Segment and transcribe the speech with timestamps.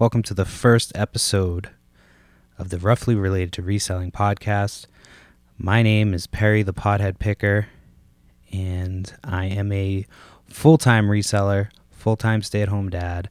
[0.00, 1.68] Welcome to the first episode
[2.58, 4.86] of the Roughly Related to Reselling podcast.
[5.58, 7.66] My name is Perry the Pothead Picker,
[8.50, 10.06] and I am a
[10.48, 13.28] full time reseller, full time stay at home dad.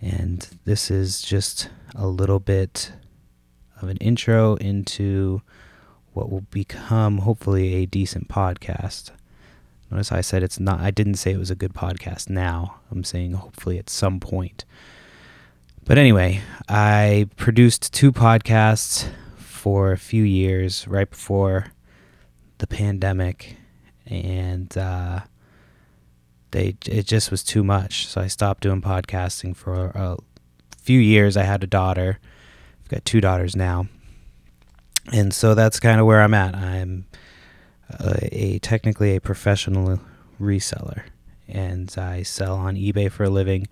[0.00, 2.92] And this is just a little bit
[3.82, 5.42] of an intro into
[6.12, 9.10] what will become hopefully a decent podcast.
[9.90, 12.76] Notice I said it's not, I didn't say it was a good podcast now.
[12.92, 14.64] I'm saying hopefully at some point.
[15.90, 19.08] But anyway, I produced two podcasts
[19.38, 21.72] for a few years right before
[22.58, 23.56] the pandemic,
[24.06, 25.22] and uh,
[26.52, 28.06] they it just was too much.
[28.06, 30.16] So I stopped doing podcasting for a
[30.78, 31.36] few years.
[31.36, 32.20] I had a daughter.
[32.84, 33.88] I've got two daughters now,
[35.12, 36.54] and so that's kind of where I'm at.
[36.54, 37.06] I'm
[37.98, 39.98] a, a technically a professional
[40.40, 41.02] reseller,
[41.48, 43.66] and I sell on eBay for a living.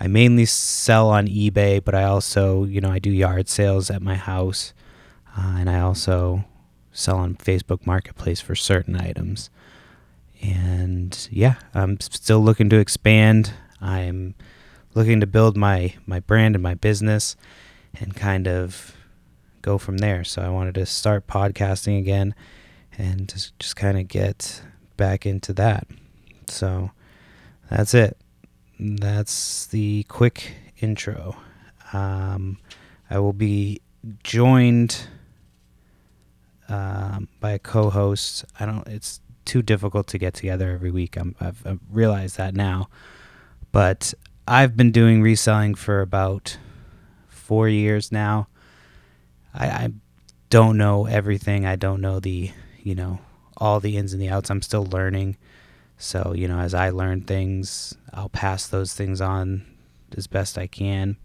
[0.00, 4.02] I mainly sell on eBay, but I also, you know, I do yard sales at
[4.02, 4.74] my house,
[5.36, 6.44] uh, and I also
[6.92, 9.50] sell on Facebook Marketplace for certain items.
[10.42, 13.52] And yeah, I'm still looking to expand.
[13.80, 14.34] I'm
[14.94, 17.36] looking to build my my brand and my business,
[17.98, 18.96] and kind of
[19.62, 20.24] go from there.
[20.24, 22.34] So I wanted to start podcasting again
[22.98, 24.62] and just, just kind of get
[24.96, 25.86] back into that.
[26.48, 26.90] So
[27.70, 28.18] that's it.
[28.78, 31.36] That's the quick intro.
[31.92, 32.58] Um,
[33.08, 33.80] I will be
[34.22, 35.06] joined
[36.68, 38.44] um, by a co-host.
[38.58, 38.86] I don't.
[38.88, 41.16] It's too difficult to get together every week.
[41.16, 42.88] I'm, I've, I've realized that now,
[43.72, 44.14] but
[44.48, 46.58] I've been doing reselling for about
[47.28, 48.48] four years now.
[49.52, 49.92] I, I
[50.50, 51.66] don't know everything.
[51.66, 52.50] I don't know the
[52.82, 53.18] you know,
[53.56, 54.50] all the ins and the outs.
[54.50, 55.36] I'm still learning.
[56.04, 59.64] So, you know, as I learn things, I'll pass those things on
[60.14, 61.16] as best I can.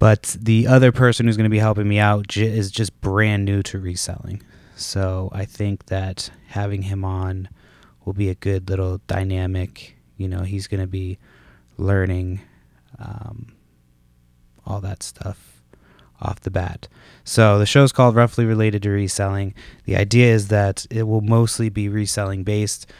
[0.00, 3.44] But the other person who's going to be helping me out j- is just brand
[3.44, 4.42] new to reselling.
[4.74, 7.48] So I think that having him on
[8.04, 9.96] will be a good little dynamic.
[10.16, 11.16] You know, he's going to be
[11.78, 12.40] learning
[12.98, 13.52] um,
[14.66, 15.62] all that stuff
[16.20, 16.88] off the bat.
[17.22, 19.54] So the show is called Roughly Related to Reselling.
[19.84, 22.90] The idea is that it will mostly be reselling based,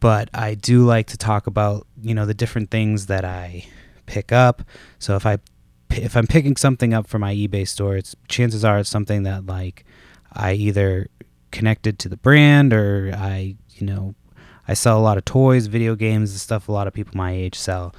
[0.00, 3.66] but I do like to talk about, you know, the different things that I
[4.06, 4.62] pick up.
[4.98, 5.38] So if I
[5.90, 9.46] if I'm picking something up for my eBay store, it's chances are it's something that
[9.46, 9.84] like
[10.32, 11.08] I either
[11.50, 14.14] connected to the brand or I, you know,
[14.68, 17.32] I sell a lot of toys, video games, the stuff a lot of people my
[17.32, 17.94] age sell.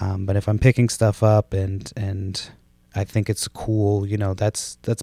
[0.00, 2.50] Um, but if I'm picking stuff up and and
[2.94, 4.06] I think it's cool.
[4.06, 5.02] You know, that's that's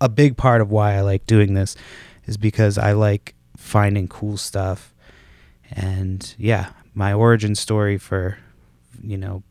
[0.00, 1.76] a big part of why I like doing this
[2.26, 4.91] is because I like finding cool stuff.
[5.72, 8.38] And yeah, my origin story for
[9.02, 9.42] you know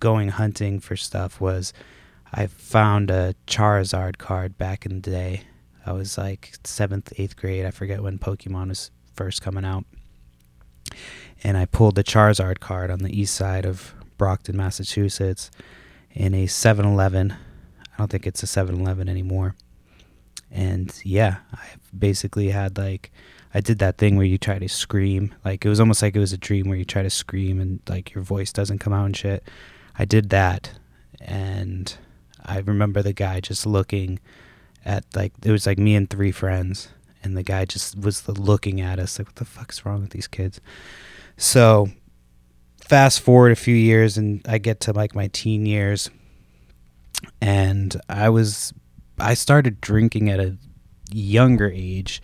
[0.00, 1.72] going hunting for stuff was
[2.32, 5.42] I found a Charizard card back in the day.
[5.86, 7.64] I was like seventh, eighth grade.
[7.64, 9.84] I forget when Pokemon was first coming out.
[11.42, 15.50] And I pulled the Charizard card on the east side of Brockton, Massachusetts
[16.10, 17.32] in a 7-Eleven.
[17.32, 19.54] I don't think it's a 7-Eleven anymore.
[20.50, 21.66] And yeah, I
[21.96, 23.12] basically had like
[23.54, 25.34] I did that thing where you try to scream.
[25.44, 27.80] Like it was almost like it was a dream where you try to scream and
[27.88, 29.42] like your voice doesn't come out and shit.
[29.98, 30.78] I did that
[31.20, 31.96] and
[32.44, 34.20] I remember the guy just looking
[34.84, 36.88] at like it was like me and three friends
[37.22, 40.28] and the guy just was looking at us like what the fuck's wrong with these
[40.28, 40.60] kids.
[41.36, 41.88] So
[42.80, 46.10] fast forward a few years and I get to like my teen years
[47.40, 48.72] and I was
[49.18, 50.56] I started drinking at a
[51.10, 52.22] younger age.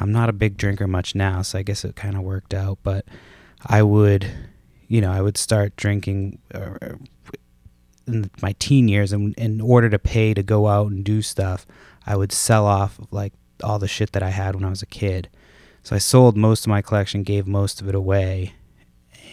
[0.00, 2.78] I'm not a big drinker much now, so I guess it kind of worked out,
[2.82, 3.04] but
[3.64, 4.30] I would
[4.88, 6.96] you know, I would start drinking uh,
[8.06, 11.66] in my teen years and in order to pay to go out and do stuff,
[12.06, 14.86] I would sell off like all the shit that I had when I was a
[14.86, 15.28] kid.
[15.82, 18.54] So I sold most of my collection, gave most of it away,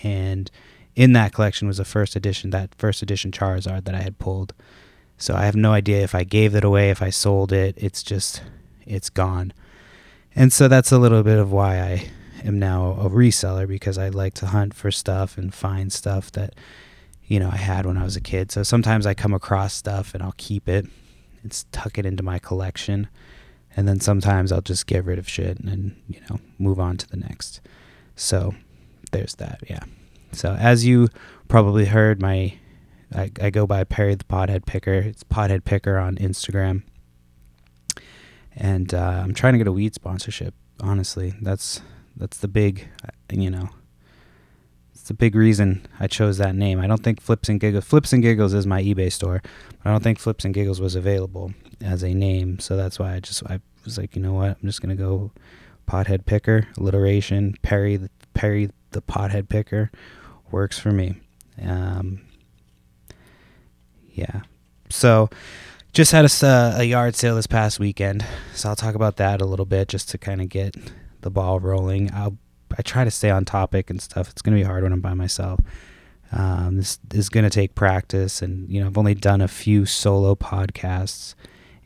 [0.03, 0.51] and
[0.95, 4.53] in that collection was a first edition, that first edition Charizard that I had pulled.
[5.17, 7.75] So I have no idea if I gave it away, if I sold it.
[7.77, 8.43] It's just,
[8.85, 9.53] it's gone.
[10.35, 12.09] And so that's a little bit of why I
[12.43, 16.55] am now a reseller because I like to hunt for stuff and find stuff that,
[17.25, 18.51] you know, I had when I was a kid.
[18.51, 20.85] So sometimes I come across stuff and I'll keep it
[21.41, 23.07] and tuck it into my collection.
[23.77, 27.07] And then sometimes I'll just get rid of shit and, you know, move on to
[27.07, 27.61] the next.
[28.15, 28.55] So
[29.11, 29.61] there's that.
[29.69, 29.83] Yeah.
[30.31, 31.09] So as you
[31.47, 32.57] probably heard, my
[33.13, 34.93] I, I go by Perry the Pothead Picker.
[34.93, 36.83] It's Pothead Picker on Instagram,
[38.55, 40.53] and uh, I'm trying to get a weed sponsorship.
[40.81, 41.81] Honestly, that's
[42.15, 42.87] that's the big,
[43.31, 43.69] you know,
[44.93, 46.79] it's a big reason I chose that name.
[46.79, 49.41] I don't think Flips and Giggles Flips and Giggles is my eBay store.
[49.69, 53.15] But I don't think Flips and Giggles was available as a name, so that's why
[53.15, 55.31] I just I was like, you know what, I'm just gonna go
[55.87, 59.91] pothead picker alliteration Perry the Perry the pothead picker
[60.49, 61.15] works for me.
[61.61, 62.21] Um,
[64.11, 64.41] yeah,
[64.89, 65.29] so
[65.95, 69.41] just had a, uh, a yard sale this past weekend, so I'll talk about that
[69.41, 70.75] a little bit just to kind of get
[71.21, 72.11] the ball rolling.
[72.13, 72.37] I'll
[72.77, 74.29] I try to stay on topic and stuff.
[74.29, 75.61] It's gonna be hard when I'm by myself.
[76.33, 80.35] Um, this is gonna take practice, and you know I've only done a few solo
[80.35, 81.33] podcasts,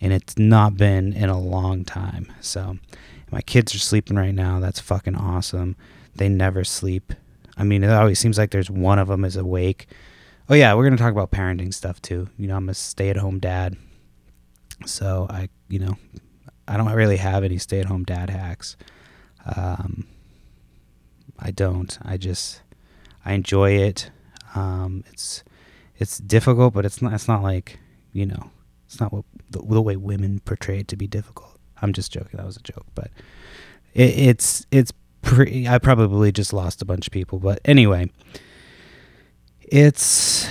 [0.01, 2.33] and it's not been in a long time.
[2.41, 2.79] So
[3.29, 4.59] my kids are sleeping right now.
[4.59, 5.75] That's fucking awesome.
[6.15, 7.13] They never sleep.
[7.57, 9.85] I mean, it always seems like there's one of them is awake.
[10.49, 12.27] Oh yeah, we're gonna talk about parenting stuff too.
[12.39, 13.77] You know, I'm a stay-at-home dad,
[14.85, 15.97] so I, you know,
[16.67, 18.77] I don't really have any stay-at-home dad hacks.
[19.55, 20.05] Um,
[21.39, 21.97] I don't.
[22.03, 22.61] I just
[23.25, 24.11] I enjoy it.
[24.55, 25.43] Um, it's
[25.97, 27.13] it's difficult, but it's not.
[27.13, 27.79] It's not like
[28.13, 28.51] you know.
[28.85, 31.57] It's not what the, the way women portray it to be difficult.
[31.81, 32.31] I'm just joking.
[32.33, 33.11] That was a joke, but
[33.93, 34.91] it, it's it's
[35.21, 35.67] pretty.
[35.67, 38.11] I probably just lost a bunch of people, but anyway,
[39.61, 40.47] it's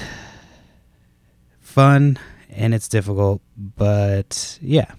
[1.60, 2.18] fun
[2.58, 4.92] and it's difficult, but yeah.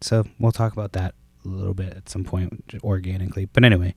[0.00, 1.14] So we'll talk about that
[1.44, 3.44] a little bit at some point organically.
[3.46, 3.94] But anyway,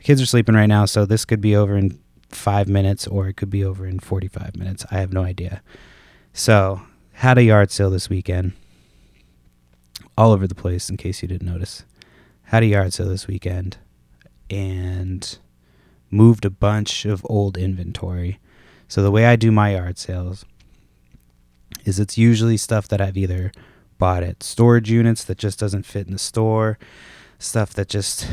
[0.00, 1.98] kids are sleeping right now, so this could be over in
[2.30, 4.86] five minutes or it could be over in 45 minutes.
[4.90, 5.60] I have no idea.
[6.32, 6.82] So,
[7.14, 8.52] had a yard sale this weekend.
[10.16, 11.84] All over the place, in case you didn't notice.
[12.44, 13.78] Had a yard sale this weekend
[14.48, 15.38] and
[16.10, 18.38] moved a bunch of old inventory.
[18.86, 20.44] So, the way I do my yard sales
[21.84, 23.52] is it's usually stuff that I've either
[23.98, 26.78] bought at storage units that just doesn't fit in the store,
[27.38, 28.28] stuff that just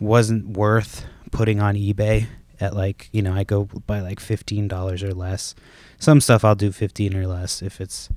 [0.00, 2.26] wasn't worth putting on eBay
[2.60, 5.54] at like, you know, I go buy like $15 or less.
[5.98, 8.08] Some stuff I'll do 15 or less if it's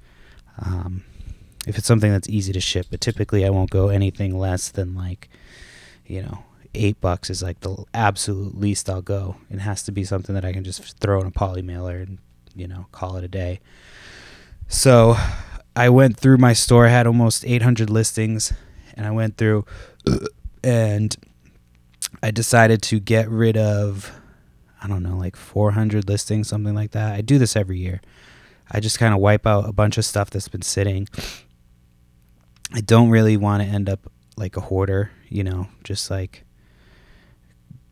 [0.59, 1.03] um,
[1.67, 4.95] if it's something that's easy to ship, but typically I won't go anything less than
[4.95, 5.29] like,
[6.05, 6.43] you know,
[6.73, 9.37] 8 bucks is like the absolute least I'll go.
[9.49, 12.19] It has to be something that I can just throw in a poly mailer and,
[12.55, 13.59] you know, call it a day.
[14.69, 15.17] So,
[15.75, 18.53] I went through my store, I had almost 800 listings,
[18.93, 19.65] and I went through
[20.63, 21.15] and
[22.21, 24.11] I decided to get rid of,
[24.81, 27.13] I don't know, like 400 listings, something like that.
[27.13, 28.01] I do this every year.
[28.69, 31.07] I just kind of wipe out a bunch of stuff that's been sitting.
[32.73, 36.45] I don't really want to end up like a hoarder, you know, just like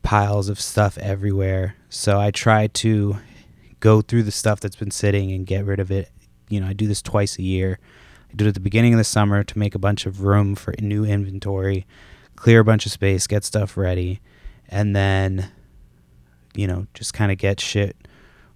[0.03, 1.75] piles of stuff everywhere.
[1.89, 3.18] So I try to
[3.79, 6.12] go through the stuff that's been sitting and get rid of it.
[6.50, 7.80] You know, I do this twice a year.
[8.32, 10.56] I do it at the beginning of the summer to make a bunch of room
[10.56, 11.86] for new inventory
[12.38, 14.22] clear a bunch of space, get stuff ready,
[14.70, 15.52] and then,
[16.56, 17.98] you know, just kind of get shit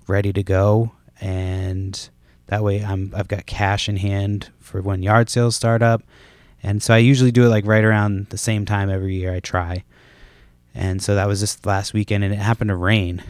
[0.07, 0.93] ready to go.
[1.19, 2.09] And
[2.47, 6.03] that way I'm, I've got cash in hand for when yard sales start up.
[6.63, 9.39] And so I usually do it like right around the same time every year I
[9.39, 9.83] try.
[10.73, 13.23] And so that was this last weekend and it happened to rain.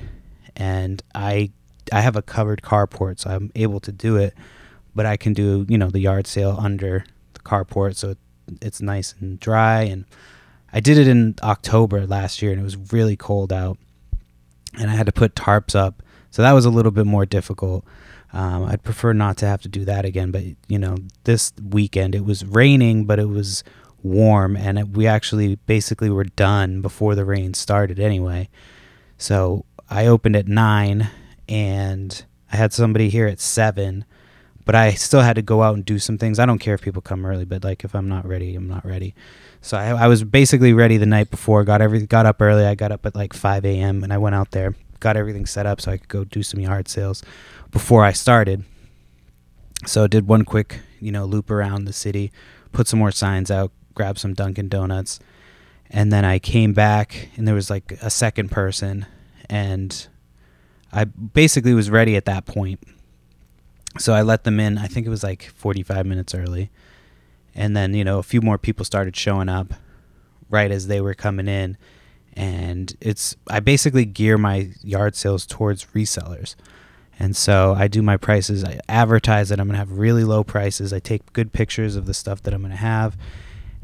[0.55, 1.51] And I
[1.91, 4.33] I have a covered carport, so I'm able to do it,
[4.95, 8.15] but I can do, you know, the yard sale under the carport so
[8.61, 10.05] it's nice and dry and
[10.73, 13.77] I did it in October last year and it was really cold out,
[14.79, 17.85] and I had to put tarps up, so that was a little bit more difficult.
[18.33, 20.95] Um, I'd prefer not to have to do that again, but you know,
[21.25, 23.63] this weekend it was raining, but it was
[24.01, 28.47] warm, and it, we actually basically were done before the rain started anyway.
[29.17, 31.09] So I opened at nine,
[31.51, 34.05] and I had somebody here at seven,
[34.65, 36.39] but I still had to go out and do some things.
[36.39, 38.85] I don't care if people come early, but like if I'm not ready, I'm not
[38.85, 39.13] ready.
[39.59, 41.65] So I, I was basically ready the night before.
[41.65, 42.65] Got every got up early.
[42.65, 44.01] I got up at like 5 a.m.
[44.01, 46.61] and I went out there, got everything set up so I could go do some
[46.61, 47.21] yard sales
[47.69, 48.63] before I started.
[49.85, 52.31] So I did one quick, you know, loop around the city,
[52.71, 55.19] put some more signs out, grab some Dunkin' Donuts,
[55.89, 59.05] and then I came back and there was like a second person,
[59.49, 60.07] and
[60.93, 62.79] I basically was ready at that point.
[63.97, 64.77] So I let them in.
[64.77, 66.69] I think it was like 45 minutes early
[67.55, 69.73] and then you know a few more people started showing up
[70.49, 71.77] right as they were coming in
[72.33, 76.55] and it's i basically gear my yard sales towards resellers
[77.19, 80.43] and so i do my prices i advertise that i'm going to have really low
[80.43, 83.17] prices i take good pictures of the stuff that i'm going to have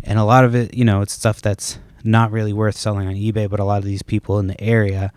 [0.04, 3.16] and a lot of it you know it's stuff that's not really worth selling on
[3.16, 5.12] ebay but a lot of these people in the area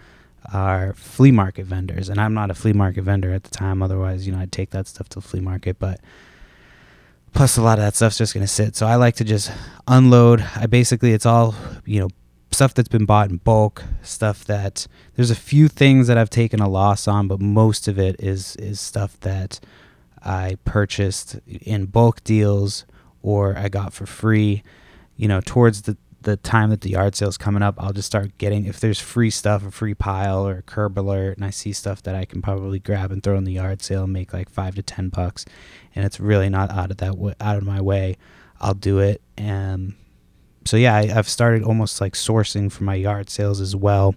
[0.52, 2.08] are flea market vendors.
[2.08, 3.82] And i'm not a flea market vendor at the time.
[3.82, 5.78] Otherwise you know i'd take that stuff to the flea market.
[5.78, 6.00] But
[7.32, 8.76] plus a lot of that stuff's just going to sit.
[8.76, 9.52] So i like to just
[9.86, 10.44] unload.
[10.56, 11.54] I basically it's all
[11.84, 12.08] you know
[12.52, 16.60] stuff that's been bought in bulk, stuff that there's a few things that I've taken
[16.60, 19.60] a loss on, but most of it is is stuff that
[20.22, 22.84] I purchased in bulk deals
[23.22, 24.62] or I got for free.
[25.16, 28.36] You know, towards the the time that the yard sale's coming up, I'll just start
[28.38, 31.72] getting if there's free stuff, a free pile or a curb alert, and I see
[31.72, 34.48] stuff that I can probably grab and throw in the yard sale and make like
[34.48, 35.44] five to ten bucks,
[35.94, 38.16] and it's really not out of that w- out of my way.
[38.60, 39.94] I'll do it, and
[40.66, 44.14] so yeah, I, I've started almost like sourcing for my yard sales as well,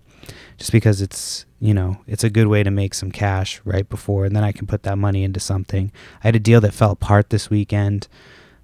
[0.58, 4.26] just because it's you know it's a good way to make some cash right before,
[4.26, 5.92] and then I can put that money into something.
[6.24, 8.08] I had a deal that fell apart this weekend.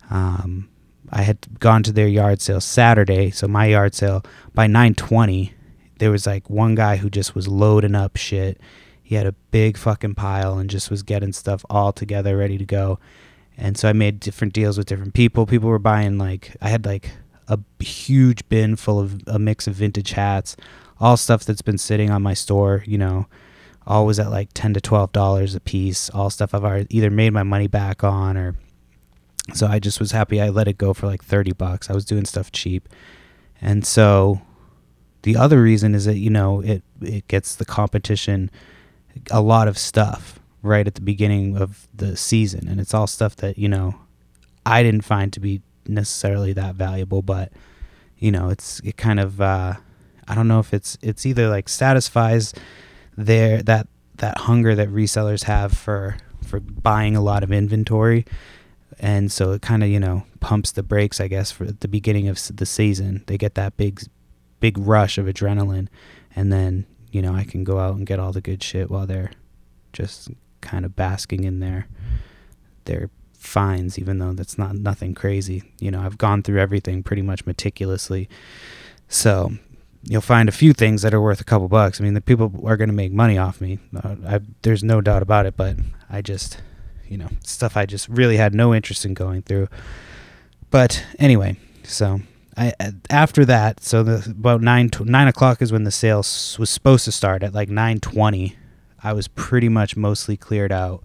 [0.10, 0.70] Um,
[1.12, 5.52] I had gone to their yard sale Saturday, so my yard sale by 9:20,
[6.00, 8.60] there was like one guy who just was loading up shit.
[9.02, 12.66] He had a big fucking pile and just was getting stuff all together ready to
[12.66, 13.00] go.
[13.58, 15.46] And so I made different deals with different people.
[15.46, 17.12] People were buying like I had like
[17.48, 20.56] a huge bin full of a mix of vintage hats,
[21.00, 23.26] all stuff that's been sitting on my store, you know,
[23.88, 27.44] always at like 10 to 12 dollars a piece, all stuff I've either made my
[27.44, 28.56] money back on or
[29.54, 31.90] so I just was happy I let it go for like 30 bucks.
[31.90, 32.90] I was doing stuff cheap.
[33.62, 34.42] And so
[35.24, 38.50] the other reason is that, you know, it it gets the competition
[39.32, 43.36] a lot of stuff right at the beginning of the season and it's all stuff
[43.38, 43.96] that, you know,
[44.66, 47.52] I didn't find to be necessarily that valuable, but
[48.18, 49.74] you know, it's it kind of uh
[50.28, 52.54] I don't know if it's it's either like satisfies
[53.18, 58.26] their that that hunger that resellers have for for buying a lot of inventory
[59.00, 62.28] and so it kind of you know pumps the brakes i guess for the beginning
[62.28, 63.24] of the season.
[63.28, 64.02] They get that big
[64.60, 65.88] big rush of adrenaline
[66.36, 69.08] and then you know i can go out and get all the good shit while
[69.08, 69.32] they're
[69.94, 70.30] just
[70.62, 71.88] kind of basking in their
[72.86, 75.64] their finds even though that's not nothing crazy.
[75.80, 78.28] You know i've gone through everything pretty much meticulously.
[79.08, 79.52] So
[80.04, 82.00] you'll find a few things that are worth a couple bucks.
[82.00, 83.80] I mean the people are going to make money off me.
[83.96, 85.78] Uh, I, there's no doubt about it but
[86.10, 86.62] i just
[87.10, 89.68] you know, stuff I just really had no interest in going through.
[90.70, 92.22] But anyway, so
[92.56, 96.70] I uh, after that, so the about nine nine o'clock is when the sale was
[96.70, 97.44] supposed to start.
[97.44, 98.56] At like nine twenty,
[99.04, 101.04] I was pretty much mostly cleared out.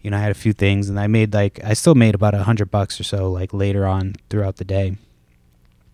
[0.00, 2.34] You know, I had a few things, and I made like I still made about
[2.34, 4.96] a hundred bucks or so, like later on throughout the day,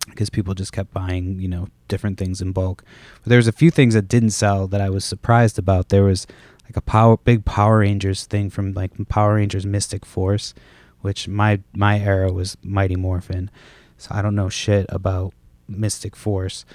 [0.09, 2.83] because people just kept buying, you know, different things in bulk.
[3.23, 5.89] But there was a few things that didn't sell that I was surprised about.
[5.89, 6.25] There was
[6.69, 10.53] like a power big Power Rangers thing from like Power Rangers Mystic Force,
[11.01, 13.49] which my my era was Mighty Morphin.
[13.97, 15.33] So I don't know shit about
[15.67, 16.65] Mystic Force,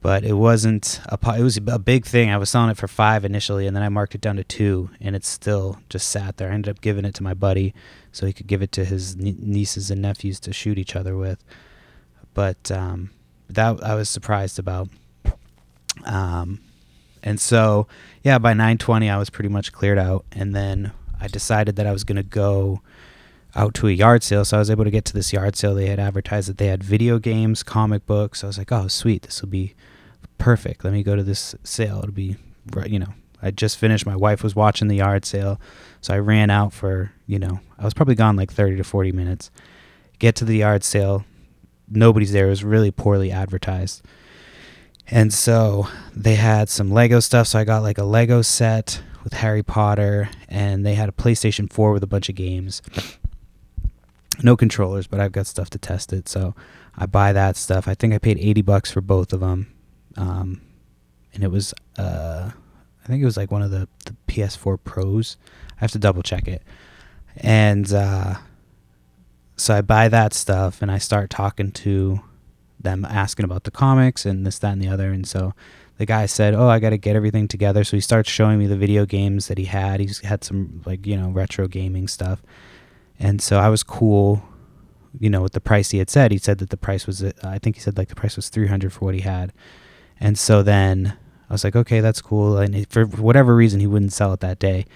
[0.00, 2.30] but it wasn't a it was a big thing.
[2.30, 4.90] I was selling it for 5 initially and then I marked it down to 2
[5.00, 6.50] and it still just sat there.
[6.50, 7.74] I ended up giving it to my buddy
[8.12, 11.42] so he could give it to his nieces and nephews to shoot each other with.
[12.34, 13.10] But um,
[13.48, 14.88] that I was surprised about.
[16.06, 16.60] Um,
[17.22, 17.86] and so,
[18.22, 21.92] yeah, by 9:20 I was pretty much cleared out and then I decided that I
[21.92, 22.80] was going to go
[23.54, 24.44] out to a yard sale.
[24.44, 25.74] So I was able to get to this yard sale.
[25.74, 28.42] They had advertised that they had video games, comic books.
[28.42, 29.22] I was like, "Oh, sweet.
[29.22, 29.74] This will be
[30.38, 30.84] perfect.
[30.84, 31.98] Let me go to this sale.
[31.98, 32.36] It'll be
[32.86, 34.06] you know, I just finished.
[34.06, 35.60] My wife was watching the yard sale.
[36.00, 39.12] So I ran out for, you know, I was probably gone like 30 to 40
[39.12, 39.50] minutes.
[40.18, 41.24] Get to the yard sale.
[41.88, 42.46] Nobody's there.
[42.46, 44.02] It was really poorly advertised.
[45.10, 47.48] And so they had some Lego stuff.
[47.48, 51.70] So I got like a Lego set with Harry Potter, and they had a PlayStation
[51.70, 52.80] 4 with a bunch of games.
[54.42, 56.28] No controllers, but I've got stuff to test it.
[56.28, 56.54] So
[56.96, 57.88] I buy that stuff.
[57.88, 59.72] I think I paid 80 bucks for both of them.
[60.16, 60.62] Um,
[61.34, 62.50] and it was, uh,
[63.04, 65.36] I think it was like one of the, the PS4 Pros.
[65.72, 66.62] I have to double check it.
[67.36, 68.34] And uh,
[69.56, 72.20] so I buy that stuff and I start talking to
[72.82, 75.10] them asking about the comics and this, that, and the other.
[75.10, 75.54] And so
[76.00, 78.66] the guy said, "Oh, I got to get everything together." So he starts showing me
[78.66, 80.00] the video games that he had.
[80.00, 82.42] He's had some like you know retro gaming stuff,
[83.18, 84.42] and so I was cool,
[85.18, 86.32] you know, with the price he had said.
[86.32, 88.66] He said that the price was, I think he said like the price was three
[88.66, 89.52] hundred for what he had,
[90.18, 91.18] and so then
[91.50, 92.56] I was like, okay, that's cool.
[92.56, 94.86] And for whatever reason, he wouldn't sell it that day,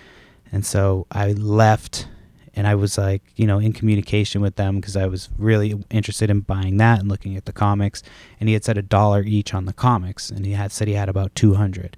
[0.50, 2.08] and so I left
[2.56, 6.30] and I was like, you know, in communication with them because I was really interested
[6.30, 8.02] in buying that and looking at the comics.
[8.38, 10.94] And he had said a dollar each on the comics, and he had said he
[10.94, 11.96] had about 200.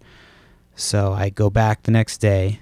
[0.74, 2.60] So I go back the next day,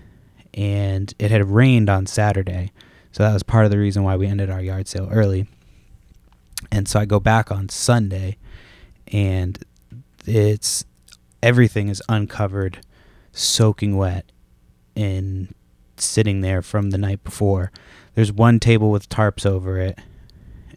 [0.52, 2.72] and it had rained on Saturday.
[3.12, 5.46] So that was part of the reason why we ended our yard sale early.
[6.72, 8.38] And so I go back on Sunday,
[9.08, 9.62] and
[10.26, 10.84] it's
[11.42, 12.80] everything is uncovered,
[13.32, 14.32] soaking wet
[14.96, 15.54] in
[16.00, 17.70] sitting there from the night before.
[18.14, 19.98] There's one table with tarps over it,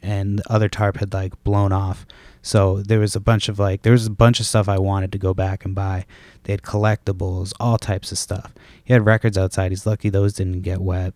[0.01, 2.05] and the other tarp had like blown off.
[2.41, 5.11] So there was a bunch of like there was a bunch of stuff I wanted
[5.11, 6.05] to go back and buy.
[6.43, 8.53] They had collectibles, all types of stuff.
[8.83, 9.71] He had records outside.
[9.71, 11.13] He's lucky those didn't get wet.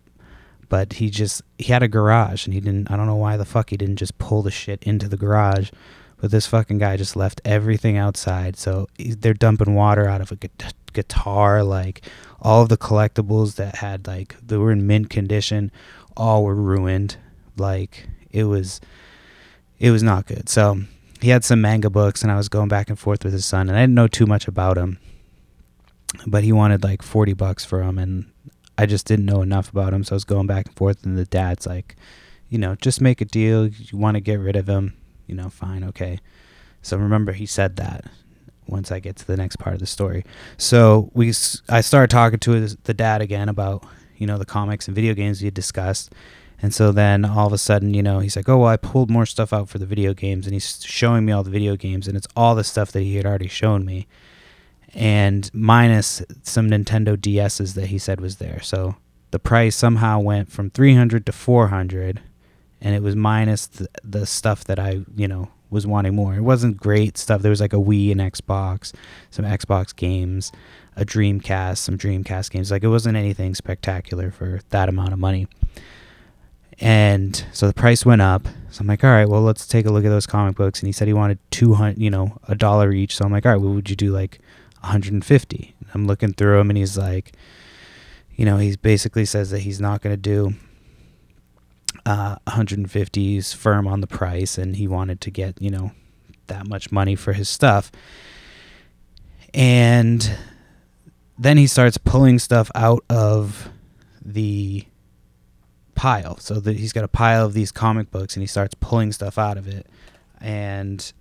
[0.68, 3.46] But he just he had a garage and he didn't I don't know why the
[3.46, 5.70] fuck he didn't just pull the shit into the garage.
[6.20, 8.56] But this fucking guy just left everything outside.
[8.56, 10.36] So they're dumping water out of a
[10.92, 12.02] guitar, like
[12.40, 15.70] all of the collectibles that had like they were in mint condition,
[16.16, 17.16] all were ruined.
[17.56, 18.80] Like it was
[19.78, 20.48] it was not good.
[20.48, 20.82] So
[21.20, 23.68] he had some manga books and I was going back and forth with his son
[23.68, 24.98] and I didn't know too much about him.
[26.26, 28.30] But he wanted like 40 bucks for him and
[28.76, 31.16] I just didn't know enough about him, so I was going back and forth and
[31.16, 31.96] the dad's like,
[32.48, 33.66] you know, just make a deal.
[33.66, 34.94] You want to get rid of him,
[35.26, 36.18] you know, fine, okay.
[36.80, 38.04] So remember he said that
[38.66, 40.24] once I get to the next part of the story.
[40.56, 41.32] So we
[41.68, 43.84] I started talking to the dad again about,
[44.16, 46.12] you know, the comics and video games we had discussed
[46.62, 49.10] and so then all of a sudden, you know, he's like, "Oh, well, I pulled
[49.10, 52.06] more stuff out for the video games," and he's showing me all the video games,
[52.06, 54.06] and it's all the stuff that he had already shown me,
[54.94, 58.60] and minus some Nintendo DSs that he said was there.
[58.62, 58.94] So
[59.32, 62.20] the price somehow went from 300 to 400,
[62.80, 66.34] and it was minus the, the stuff that I, you know, was wanting more.
[66.34, 67.42] It wasn't great stuff.
[67.42, 68.92] There was like a Wii and Xbox,
[69.30, 70.52] some Xbox games,
[70.96, 72.70] a Dreamcast, some Dreamcast games.
[72.70, 75.48] Like it wasn't anything spectacular for that amount of money.
[76.78, 78.46] And so the price went up.
[78.70, 80.80] So I'm like, all right, well, let's take a look at those comic books.
[80.80, 83.16] And he said he wanted 200, you know, a dollar each.
[83.16, 84.40] So I'm like, all right, what would you do like
[84.80, 85.74] 150?
[85.94, 87.32] I'm looking through them and he's like,
[88.34, 90.54] you know, he basically says that he's not going to do
[92.04, 95.92] uh, 150s firm on the price and he wanted to get, you know,
[96.48, 97.90] that much money for his stuff.
[99.54, 100.36] And
[101.38, 103.68] then he starts pulling stuff out of
[104.24, 104.86] the
[105.94, 106.38] pile.
[106.38, 109.38] So that he's got a pile of these comic books and he starts pulling stuff
[109.38, 109.86] out of it.
[110.40, 111.12] And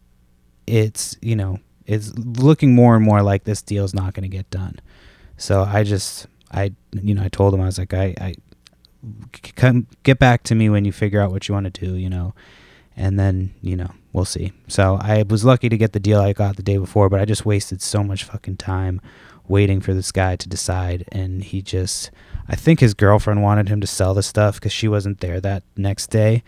[0.65, 4.49] it's, you know, it's looking more and more like this deal's not going to get
[4.49, 4.79] done.
[5.37, 8.35] So I just, I, you know, I told him, I was like, I, I,
[9.55, 12.09] come get back to me when you figure out what you want to do, you
[12.09, 12.33] know,
[12.95, 14.51] and then, you know, we'll see.
[14.67, 17.25] So I was lucky to get the deal I got the day before, but I
[17.25, 19.01] just wasted so much fucking time
[19.47, 21.05] waiting for this guy to decide.
[21.11, 22.11] And he just,
[22.47, 25.63] I think his girlfriend wanted him to sell the stuff because she wasn't there that
[25.75, 26.43] next day,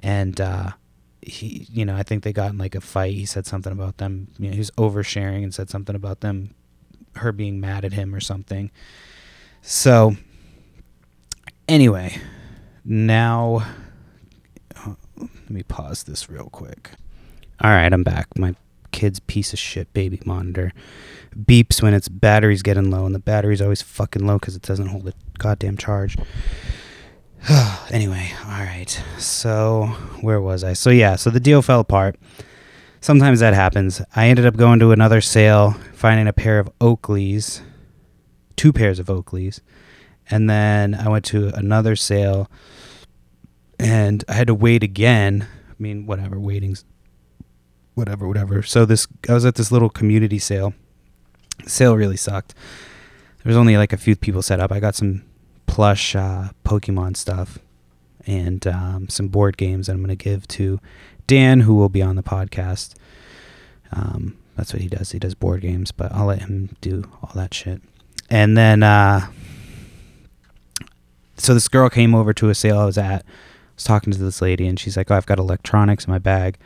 [0.00, 0.72] and uh,
[1.20, 3.14] he, you know, I think they got in like a fight.
[3.14, 4.28] He said something about them.
[4.38, 6.54] You know, he was oversharing and said something about them,
[7.16, 8.70] her being mad at him or something.
[9.60, 10.16] So,
[11.68, 12.20] anyway,
[12.84, 13.64] now
[14.76, 16.90] uh, let me pause this real quick.
[17.60, 18.26] All right, I'm back.
[18.36, 18.54] My
[18.90, 20.72] kid's piece of shit baby monitor
[21.36, 24.88] beeps when its battery's getting low, and the battery's always fucking low because it doesn't
[24.88, 26.16] hold a goddamn charge.
[27.90, 29.02] anyway, all right.
[29.18, 29.86] So
[30.20, 30.74] where was I?
[30.74, 32.16] So yeah, so the deal fell apart.
[33.00, 34.00] Sometimes that happens.
[34.14, 37.60] I ended up going to another sale, finding a pair of Oakleys,
[38.54, 39.60] two pairs of Oakleys,
[40.32, 42.50] and then I went to another sale,
[43.78, 45.46] and I had to wait again.
[45.68, 46.84] I mean, whatever, waiting's
[47.94, 48.62] whatever, whatever.
[48.62, 50.72] So this, I was at this little community sale
[51.62, 52.54] The sale really sucked.
[53.42, 54.72] There was only like a few people set up.
[54.72, 55.22] I got some
[55.66, 57.58] plush uh, Pokemon stuff
[58.26, 60.80] and um, some board games that I'm going to give to
[61.26, 62.94] Dan, who will be on the podcast.
[63.90, 65.12] Um, that's what he does.
[65.12, 67.82] He does board games, but I'll let him do all that shit.
[68.30, 69.26] And then, uh,
[71.42, 73.22] so this girl came over to a sale I was at.
[73.22, 76.18] I was talking to this lady, and she's like, "Oh, I've got electronics in my
[76.18, 76.58] bag."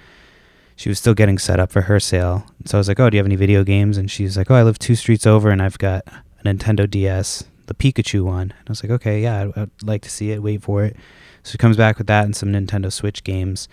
[0.77, 2.47] she was still getting set up for her sale.
[2.67, 4.55] So I was like, "Oh, do you have any video games?" And she's like, "Oh,
[4.55, 8.69] I live two streets over, and I've got a Nintendo DS, the Pikachu one." And
[8.69, 10.43] I was like, "Okay, yeah, I'd, I'd like to see it.
[10.43, 10.97] Wait for it."
[11.43, 13.69] So she comes back with that and some Nintendo Switch games,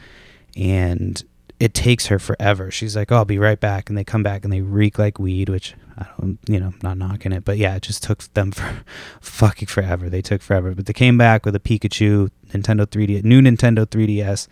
[0.56, 1.22] and
[1.64, 2.70] it takes her forever.
[2.70, 5.18] She's like, "Oh, I'll be right back," and they come back and they reek like
[5.18, 8.52] weed, which I don't, you know, not knocking it, but yeah, it just took them
[8.58, 8.84] for
[9.22, 10.10] fucking forever.
[10.10, 14.50] They took forever, but they came back with a Pikachu Nintendo 3D, new Nintendo 3DS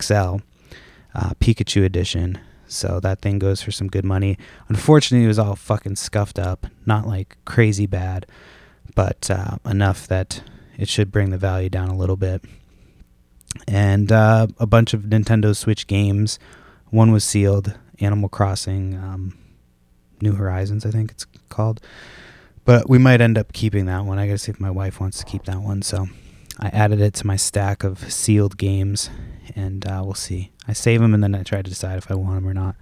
[0.00, 0.44] XL
[1.12, 2.38] uh, Pikachu edition.
[2.68, 4.38] So that thing goes for some good money.
[4.68, 6.68] Unfortunately, it was all fucking scuffed up.
[6.86, 8.26] Not like crazy bad,
[8.94, 10.44] but uh, enough that
[10.78, 12.44] it should bring the value down a little bit.
[13.68, 16.38] And uh, a bunch of Nintendo Switch games.
[16.90, 19.38] One was sealed Animal Crossing, um,
[20.20, 21.80] New Horizons, I think it's called.
[22.64, 24.18] But we might end up keeping that one.
[24.18, 25.82] I gotta see if my wife wants to keep that one.
[25.82, 26.08] So
[26.58, 29.10] I added it to my stack of sealed games,
[29.54, 30.52] and uh, we'll see.
[30.66, 32.76] I save them and then I try to decide if I want them or not.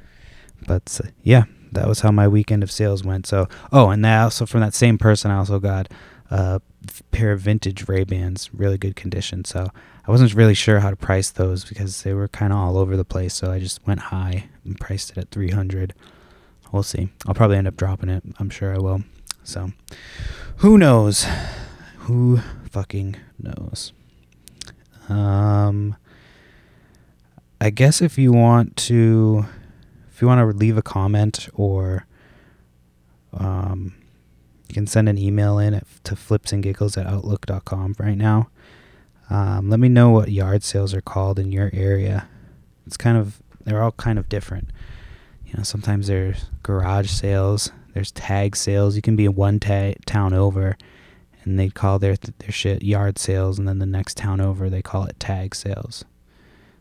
[0.66, 3.26] But uh, yeah, that was how my weekend of sales went.
[3.26, 5.90] So, oh, and that also from that same person, I also got
[6.30, 6.60] a
[7.10, 9.44] pair of vintage Ray Bans, really good condition.
[9.44, 9.70] So
[10.06, 12.96] I wasn't really sure how to price those because they were kind of all over
[12.96, 13.34] the place.
[13.34, 15.94] So I just went high and priced it at 300.
[16.72, 17.10] We'll see.
[17.26, 18.24] I'll probably end up dropping it.
[18.38, 19.02] I'm sure I will.
[19.44, 19.72] So
[20.56, 21.26] who knows?
[21.98, 23.92] Who fucking knows?
[25.08, 25.96] Um,
[27.60, 29.46] I guess if you want to,
[30.12, 32.06] if you want to leave a comment or,
[33.34, 33.94] um,
[34.68, 38.48] you can send an email in at, to flipsandgiggles at outlook.com right now.
[39.32, 42.28] Um, let me know what yard sales are called in your area.
[42.86, 44.68] It's kind of, they're all kind of different.
[45.46, 48.94] You know, sometimes there's garage sales, there's tag sales.
[48.94, 50.76] You can be one ta- town over
[51.44, 54.82] and they call their their shit yard sales, and then the next town over they
[54.82, 56.04] call it tag sales.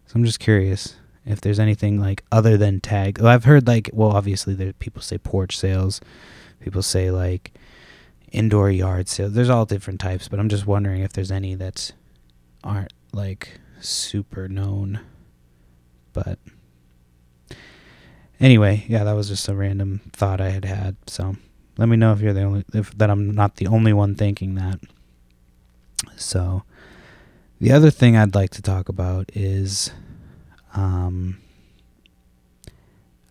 [0.06, 3.20] So I'm just curious if there's anything like other than tag.
[3.20, 6.02] Well, I've heard like well, obviously there people say porch sales,
[6.60, 7.54] people say like
[8.32, 9.34] indoor yard sales.
[9.34, 11.92] There's all different types, but I'm just wondering if there's any that
[12.64, 15.02] aren't like super known.
[16.14, 16.40] But
[18.40, 20.98] anyway, yeah, that was just a random thought I had had.
[21.08, 21.36] So
[21.78, 24.56] let me know if you're the only if that I'm not the only one thinking
[24.56, 24.80] that.
[26.16, 26.64] So
[27.60, 29.92] the other thing I'd like to talk about is
[30.74, 31.38] um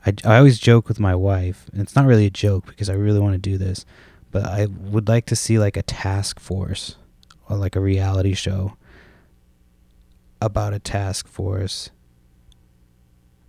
[0.07, 2.95] I, I always joke with my wife, and it's not really a joke because I
[2.95, 3.85] really want to do this,
[4.31, 6.97] but I would like to see like a task force
[7.49, 8.77] or like a reality show
[10.40, 11.90] about a task force.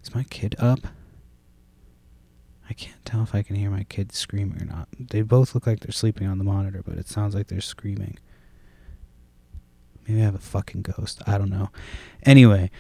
[0.04, 0.80] Is my kid up?
[2.70, 4.88] I can't tell if I can hear my kids screaming or not.
[4.98, 8.18] They both look like they're sleeping on the monitor, but it sounds like they're screaming.
[10.08, 11.22] Maybe I have a fucking ghost.
[11.28, 11.70] I don't know.
[12.24, 12.72] Anyway,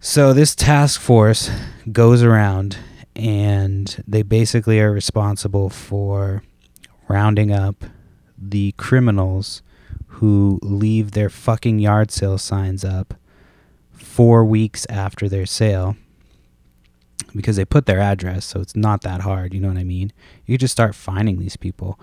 [0.00, 1.50] so this task force
[1.90, 2.78] goes around
[3.14, 6.42] and they basically are responsible for
[7.08, 7.84] rounding up
[8.38, 9.62] the criminals
[10.06, 13.14] who leave their fucking yard sale signs up
[14.16, 15.94] four weeks after their sale
[17.34, 19.52] because they put their address, so it's not that hard.
[19.52, 20.10] You know what I mean?
[20.46, 22.00] You just start finding these people,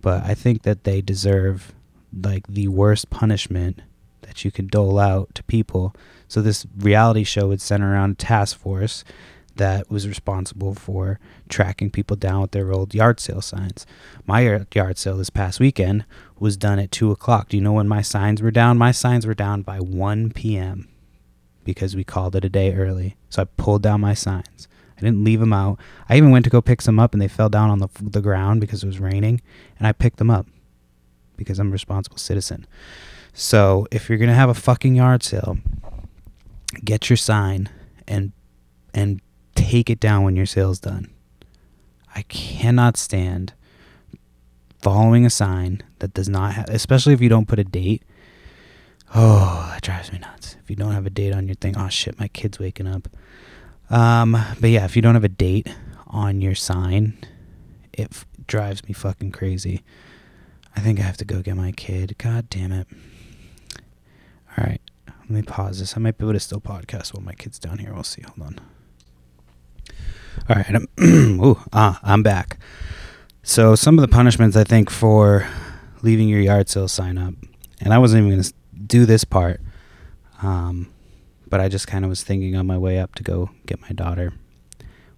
[0.00, 1.74] but I think that they deserve
[2.16, 3.80] like the worst punishment
[4.22, 5.92] that you can dole out to people.
[6.28, 9.02] So this reality show would center around a task force
[9.56, 13.84] that was responsible for tracking people down with their old yard sale signs.
[14.24, 16.04] My yard sale this past weekend
[16.38, 17.48] was done at two o'clock.
[17.48, 18.78] Do you know when my signs were down?
[18.78, 20.86] My signs were down by 1 p.m.
[21.66, 23.16] because we called it a day early.
[23.28, 24.68] So I pulled down my signs.
[24.96, 25.78] I didn't leave them out.
[26.08, 28.22] I even went to go pick some up and they fell down on the, the
[28.22, 29.42] ground because it was raining
[29.78, 30.46] and I picked them up
[31.36, 32.66] because I'm a responsible citizen.
[33.34, 35.58] So if you're going to have a fucking yard sale,
[36.82, 37.68] get your sign
[38.08, 38.32] and
[38.94, 39.20] and
[39.54, 41.10] take it down when your sale's done.
[42.14, 43.52] I cannot stand
[44.80, 48.02] following a sign that does not have, especially if you don't put a date.
[49.14, 50.56] Oh, that drives me nuts.
[50.62, 53.08] If you don't have a date on your thing, oh shit, my kid's waking up.
[53.88, 55.68] Um, but yeah, if you don't have a date
[56.08, 57.16] on your sign,
[57.92, 59.82] it f- drives me fucking crazy.
[60.74, 62.16] I think I have to go get my kid.
[62.18, 62.86] God damn it.
[64.58, 65.96] All right, let me pause this.
[65.96, 67.92] I might be able to still podcast while my kid's down here.
[67.94, 68.22] We'll see.
[68.22, 68.60] Hold on.
[70.48, 70.88] All right, I'm,
[71.44, 72.58] ooh, ah, I'm back.
[73.42, 75.46] So some of the punishments I think for
[76.02, 77.34] leaving your yard sale sign up,
[77.80, 78.52] and I wasn't even to
[78.86, 79.60] do this part.
[80.42, 80.88] Um,
[81.48, 83.90] but I just kind of was thinking on my way up to go get my
[83.90, 84.32] daughter.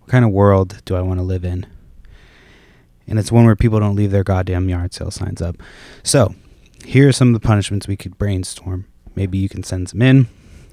[0.00, 1.66] What kind of world do I want to live in?
[3.06, 5.56] And it's one where people don't leave their goddamn yard sale signs up.
[6.02, 6.34] So,
[6.84, 8.86] here are some of the punishments we could brainstorm.
[9.14, 10.28] Maybe you can send some in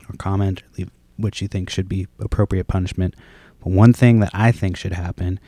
[0.10, 3.16] or comment or leave what you think should be appropriate punishment.
[3.64, 5.40] But one thing that I think should happen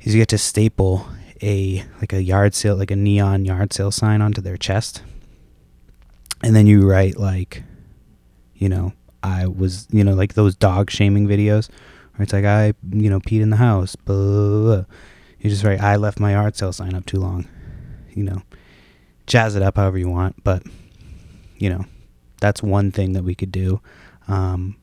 [0.00, 1.06] is you get to staple
[1.42, 5.02] a like a yard sale like a neon yard sale sign onto their chest.
[6.42, 7.64] And then you write like
[8.60, 11.68] you know, I was, you know, like those dog shaming videos
[12.14, 13.96] where it's like I, you know, peed in the house.
[13.96, 14.84] Blah, blah, blah.
[15.40, 17.48] You just write I left my art sale sign up too long.
[18.12, 18.42] You know,
[19.26, 20.62] jazz it up however you want, but
[21.56, 21.86] you know,
[22.40, 23.80] that's one thing that we could do.
[24.28, 24.76] Um,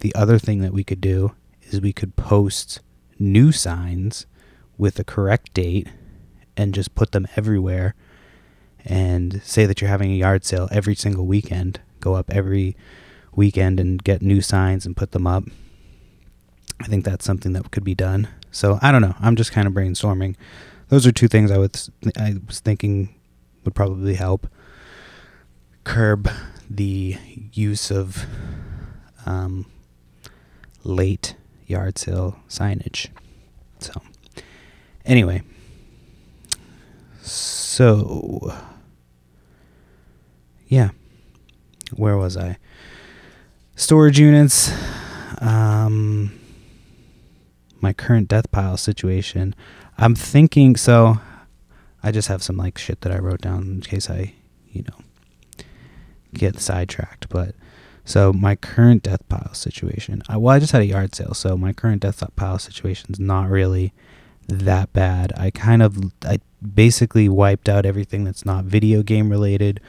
[0.00, 2.80] the other thing that we could do is we could post
[3.18, 4.26] new signs
[4.76, 5.88] with the correct date
[6.56, 7.94] and just put them everywhere
[8.84, 11.80] and say that you're having a yard sale every single weekend.
[12.00, 12.76] Go up every
[13.34, 15.44] weekend and get new signs and put them up.
[16.80, 18.28] I think that's something that could be done.
[18.50, 19.14] So I don't know.
[19.20, 20.36] I'm just kind of brainstorming.
[20.88, 23.14] Those are two things I was I was thinking
[23.64, 24.48] would probably help
[25.84, 26.30] curb
[26.68, 27.16] the
[27.52, 28.26] use of
[29.26, 29.66] um,
[30.84, 31.34] late
[31.66, 33.08] yard sale signage.
[33.78, 34.00] So
[35.04, 35.42] anyway,
[37.22, 38.52] so
[40.70, 40.90] yeah,
[41.94, 42.56] where was I?
[43.74, 44.72] Storage units.
[45.40, 46.38] Um,
[47.80, 49.54] my current death pile situation.
[49.98, 51.18] I'm thinking so.
[52.02, 54.34] I just have some like shit that I wrote down in case I,
[54.70, 55.64] you know,
[56.32, 57.28] get sidetracked.
[57.28, 57.56] But
[58.04, 60.22] so my current death pile situation.
[60.28, 63.18] I, well, I just had a yard sale, so my current death pile situation is
[63.18, 63.92] not really
[64.46, 65.32] that bad.
[65.36, 69.80] I kind of I basically wiped out everything that's not video game related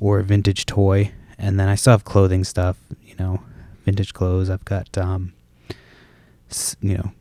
[0.00, 2.76] or a vintage toy, and then I still have clothing stuff.
[3.02, 3.42] You know,
[3.84, 4.50] vintage clothes.
[4.50, 5.32] I've got um,
[6.80, 7.12] you know,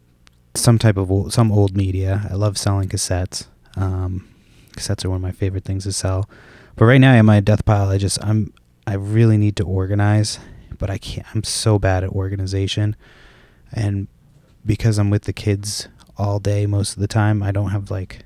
[0.54, 2.28] some type of old, some old media.
[2.30, 3.48] I love selling cassettes.
[3.76, 4.28] Um,
[4.74, 6.30] cassettes are one of my favorite things to sell.
[6.76, 8.54] But right now, in my death pile, I just I'm
[8.86, 10.40] I really need to organize,
[10.78, 11.28] but I can't.
[11.34, 12.96] I'm so bad at organization,
[13.72, 14.08] and
[14.66, 18.20] because I'm with the kids all day most of the time, I don't have like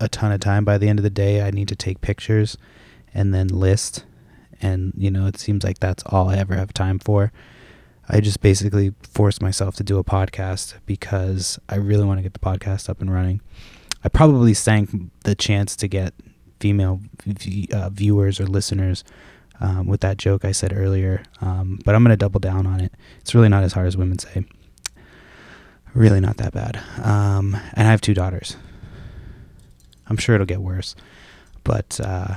[0.00, 0.64] a ton of time.
[0.64, 2.56] By the end of the day, I need to take pictures
[3.14, 4.04] and then list,
[4.60, 7.32] and you know it seems like that's all I ever have time for.
[8.08, 12.34] I just basically forced myself to do a podcast because I really want to get
[12.34, 13.40] the podcast up and running.
[14.02, 14.90] I probably sank
[15.22, 16.12] the chance to get
[16.60, 19.04] female v- uh, viewers or listeners
[19.60, 22.80] um, with that joke I said earlier, um, but I'm going to double down on
[22.80, 22.92] it.
[23.20, 24.44] It's really not as hard as women say.
[25.94, 26.76] Really not that bad.
[27.02, 28.56] Um, and I have two daughters.
[30.06, 30.96] I'm sure it'll get worse.
[31.62, 32.36] But uh,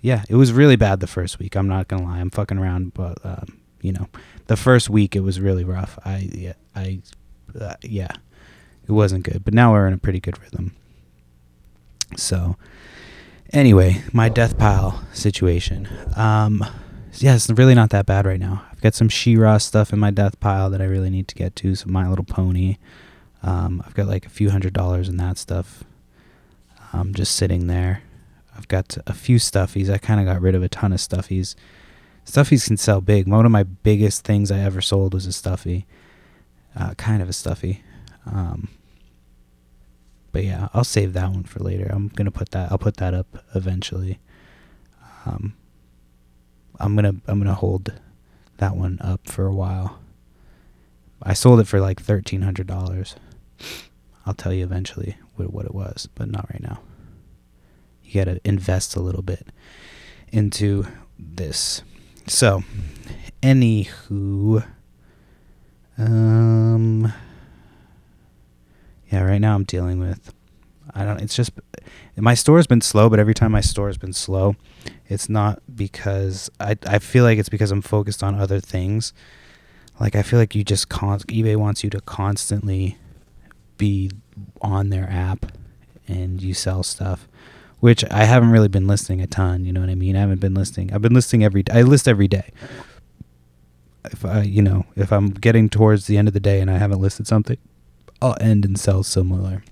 [0.00, 1.56] yeah, it was really bad the first week.
[1.56, 2.18] I'm not to lie.
[2.18, 4.08] I'm fucking around, but um, you know,
[4.46, 5.98] the first week it was really rough.
[6.04, 7.00] I yeah, I
[7.58, 8.10] uh, yeah,
[8.86, 9.44] it wasn't good.
[9.44, 10.74] But now we're in a pretty good rhythm.
[12.16, 12.56] So
[13.52, 15.88] anyway, my death pile situation.
[16.16, 16.64] Um,
[17.14, 18.64] yeah, it's really not that bad right now.
[18.70, 21.56] I've got some She-Ra stuff in my death pile that I really need to get
[21.56, 21.74] to.
[21.74, 22.76] Some My Little Pony.
[23.42, 25.84] Um, I've got like a few hundred dollars in that stuff.
[26.92, 28.02] Um, just sitting there.
[28.56, 29.90] I've got a few stuffies.
[29.90, 31.54] I kind of got rid of a ton of stuffies.
[32.24, 33.28] Stuffies can sell big.
[33.28, 35.86] One of my biggest things I ever sold was a stuffy.
[36.74, 37.82] Uh, kind of a stuffy.
[38.26, 38.68] Um,
[40.32, 41.88] but yeah, I'll save that one for later.
[41.90, 42.70] I'm gonna put that.
[42.70, 44.18] I'll put that up eventually.
[45.24, 45.54] Um,
[46.78, 47.94] I'm gonna I'm gonna hold
[48.58, 49.98] that one up for a while.
[51.22, 53.16] I sold it for like thirteen hundred dollars.
[54.26, 56.80] I'll tell you eventually what, what it was, but not right now.
[58.06, 59.46] You gotta invest a little bit
[60.32, 60.86] into
[61.18, 61.82] this.
[62.26, 62.62] So,
[63.42, 64.66] anywho,
[65.98, 67.12] um,
[69.10, 70.32] yeah, right now I'm dealing with.
[70.94, 71.20] I don't.
[71.20, 71.50] It's just
[72.16, 74.56] my store's been slow, but every time my store's been slow,
[75.08, 76.76] it's not because I.
[76.86, 79.12] I feel like it's because I'm focused on other things.
[80.00, 82.98] Like I feel like you just con- eBay wants you to constantly
[83.78, 84.10] be
[84.60, 85.52] on their app
[86.08, 87.28] and you sell stuff,
[87.86, 89.64] which I haven't really been listing a ton.
[89.64, 90.16] You know what I mean?
[90.16, 90.92] I haven't been listing.
[90.92, 91.62] I've been listing every.
[91.70, 92.50] I list every day.
[94.06, 96.78] If I, you know, if I'm getting towards the end of the day and I
[96.78, 97.58] haven't listed something,
[98.20, 99.62] I'll end and sell similar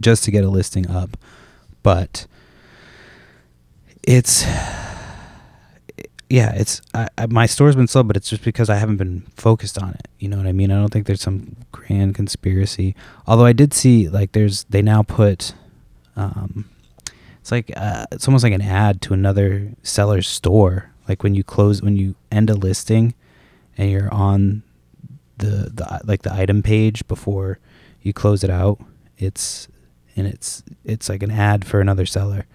[0.00, 1.18] just to get a listing up.
[1.82, 2.26] But
[4.02, 4.46] it's
[6.30, 9.26] yeah, it's I, I, my store's been slow, but it's just because I haven't been
[9.36, 10.08] focused on it.
[10.18, 10.70] You know what I mean?
[10.70, 12.96] I don't think there's some grand conspiracy.
[13.26, 15.52] Although I did see like there's they now put
[16.20, 16.68] um
[17.40, 20.90] it's like uh, it's almost like an ad to another seller's store.
[21.08, 23.14] Like when you close when you end a listing
[23.76, 24.62] and you're on
[25.38, 27.58] the the like the item page before
[28.02, 28.78] you close it out.
[29.18, 29.68] It's
[30.16, 32.46] and it's it's like an ad for another seller.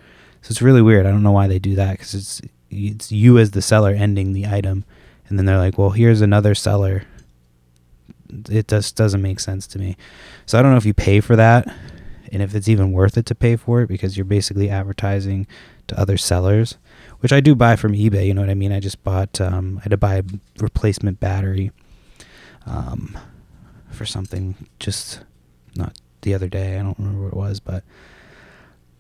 [0.42, 1.06] So it's really weird.
[1.06, 4.34] I don't know why they do that because it's it's you as the seller ending
[4.34, 4.86] the item,
[5.28, 7.04] and then they're like, well, here's another seller.
[8.50, 9.98] It just doesn't make sense to me.
[10.46, 11.74] So I don't know if you pay for that,
[12.36, 15.48] and if it's even worth it to pay for it because you're basically advertising
[15.88, 16.76] to other sellers,
[17.22, 18.28] which I do buy from eBay.
[18.28, 18.74] You know what I mean?
[18.74, 19.40] I just bought.
[19.40, 20.24] Um, I had to buy a
[20.60, 21.72] replacement battery
[22.66, 23.18] um,
[23.90, 25.24] for something just
[25.78, 26.78] not the other day.
[26.78, 27.86] I don't remember what it was, but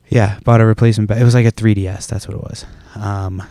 [0.07, 1.09] yeah, bought a replacement.
[1.09, 2.07] Ba- it was like a 3DS.
[2.07, 2.65] That's what it was.
[2.95, 3.43] Um,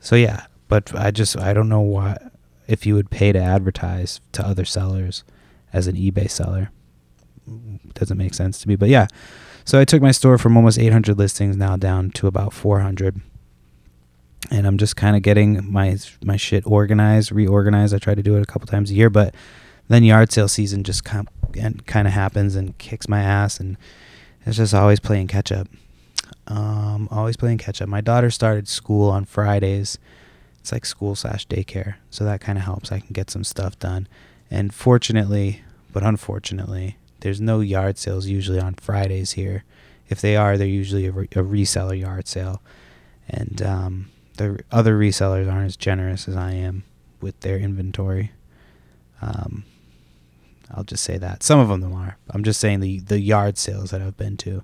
[0.00, 2.16] so yeah, but I just I don't know why
[2.66, 5.22] if you would pay to advertise to other sellers
[5.70, 6.70] as an eBay seller.
[7.94, 9.06] Doesn't make sense to me, but yeah.
[9.64, 13.20] So I took my store from almost 800 listings now down to about 400
[14.50, 17.94] and I'm just kind of getting my my shit organized, reorganized.
[17.94, 19.34] I try to do it a couple times a year, but
[19.88, 23.76] then yard sale season just kind of happens and kicks my ass, and
[24.44, 25.68] it's just always playing catch up.
[26.48, 27.88] Um, always playing catch up.
[27.88, 29.98] My daughter started school on Fridays.
[30.60, 32.92] It's like school slash daycare, so that kind of helps.
[32.92, 34.08] I can get some stuff done,
[34.50, 39.64] and fortunately, but unfortunately, there's no yard sales usually on Fridays here.
[40.08, 42.62] If they are, they're usually a, re- a reseller yard sale
[43.28, 46.84] and um, the other resellers aren't as generous as I am
[47.20, 48.32] with their inventory.
[49.20, 49.64] Um,
[50.70, 52.16] I'll just say that some of them are.
[52.30, 54.62] I'm just saying the the yard sales that I've been to,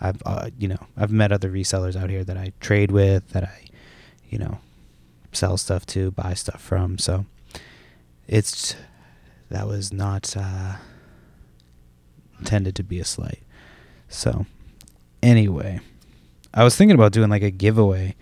[0.00, 3.44] I've uh, you know I've met other resellers out here that I trade with, that
[3.44, 3.64] I,
[4.30, 4.60] you know,
[5.32, 6.98] sell stuff to, buy stuff from.
[6.98, 7.26] So
[8.26, 8.76] it's
[9.50, 10.76] that was not uh,
[12.38, 13.40] intended to be a slight.
[14.08, 14.46] So
[15.22, 15.80] anyway,
[16.54, 18.14] I was thinking about doing like a giveaway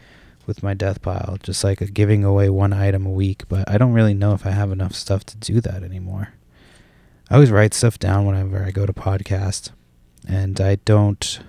[0.47, 3.79] with my death pile, just like a giving away one item a week, but I
[3.79, 6.35] don't really know if I have enough stuff to do that anymore.
[7.29, 9.71] I always write stuff down whenever I go to podcast,
[10.27, 11.41] and I don't.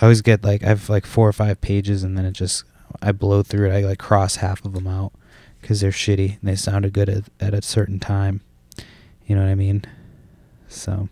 [0.00, 2.62] I always get like I have like four or five pages, and then it just
[3.02, 3.74] I blow through it.
[3.74, 5.12] I like cross half of them out
[5.60, 8.40] because they're shitty and they sounded good at, at a certain time.
[9.26, 9.84] You know what I mean?
[10.68, 11.08] So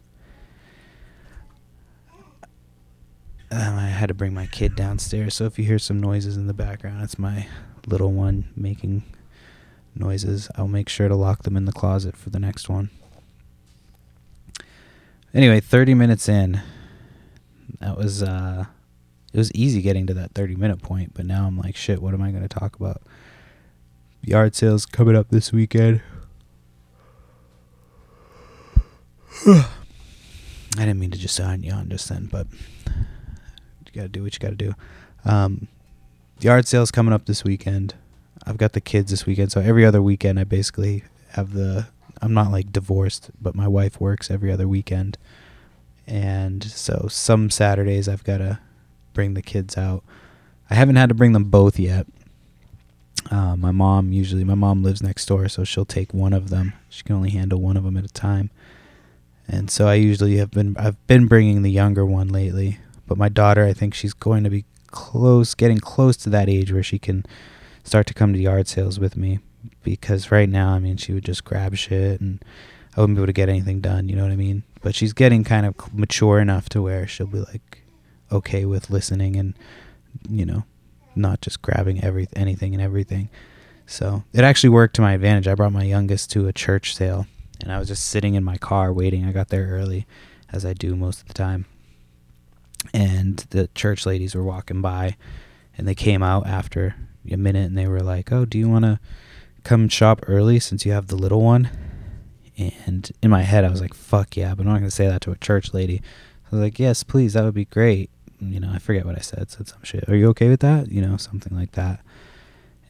[3.57, 5.35] um, I had to bring my kid downstairs.
[5.35, 7.47] So if you hear some noises in the background, it's my
[7.87, 9.03] little one making
[9.95, 10.51] noises.
[10.57, 12.91] I'll make sure to lock them in the closet for the next one.
[15.33, 16.61] Anyway, 30 minutes in.
[17.81, 18.67] That was uh
[19.33, 22.15] it was easy getting to that 30 minute point, but now I'm like, shit, what
[22.15, 23.03] am I going to talk about?
[24.23, 26.01] Yard sales coming up this weekend.
[29.47, 29.67] I
[30.75, 32.47] didn't mean to just yawn, just then, but
[33.97, 34.75] you gotta do what you gotta do.
[35.25, 35.69] Um,
[36.41, 37.95] yard sales coming up this weekend.
[38.47, 41.89] I've got the kids this weekend, so every other weekend I basically have the.
[42.23, 45.19] I'm not like divorced, but my wife works every other weekend,
[46.07, 48.59] and so some Saturdays I've got to
[49.13, 50.05] bring the kids out.
[50.71, 52.07] I haven't had to bring them both yet.
[53.31, 56.75] Uh, my mom usually, my mom lives next door, so she'll take one of them.
[56.89, 58.51] She can only handle one of them at a time,
[59.49, 62.79] and so I usually have been I've been bringing the younger one lately.
[63.07, 66.73] But my daughter, I think she's going to be close, getting close to that age
[66.73, 67.25] where she can
[67.85, 69.41] start to come to yard sales with me.
[69.83, 72.43] Because right now, I mean, she would just grab shit and
[72.97, 74.09] I wouldn't be able to get anything done.
[74.09, 74.63] You know what I mean?
[74.81, 77.83] But she's getting kind of mature enough to where she'll be like
[78.33, 79.55] okay with listening and
[80.29, 80.65] you know
[81.15, 83.29] not just grabbing every anything and everything.
[83.87, 85.47] So it actually worked to my advantage.
[85.47, 87.27] I brought my youngest to a church sale,
[87.61, 89.25] and I was just sitting in my car waiting.
[89.25, 90.07] I got there early,
[90.53, 91.67] as I do most of the time
[92.93, 95.17] and the church ladies were walking by
[95.77, 96.95] and they came out after
[97.31, 99.01] a minute and they were like, "Oh, do you want to
[99.65, 101.69] come shop early since you have the little one?"
[102.57, 105.21] And in my head, I was like, "Fuck yeah!" But I'm not gonna say that
[105.23, 106.01] to a church lady.
[106.47, 109.23] I was like, "Yes, please, that would be great." You know, I forget what I
[109.23, 109.51] said.
[109.51, 110.09] Said some shit.
[110.09, 110.91] Are you okay with that?
[110.91, 112.01] You know, something like that.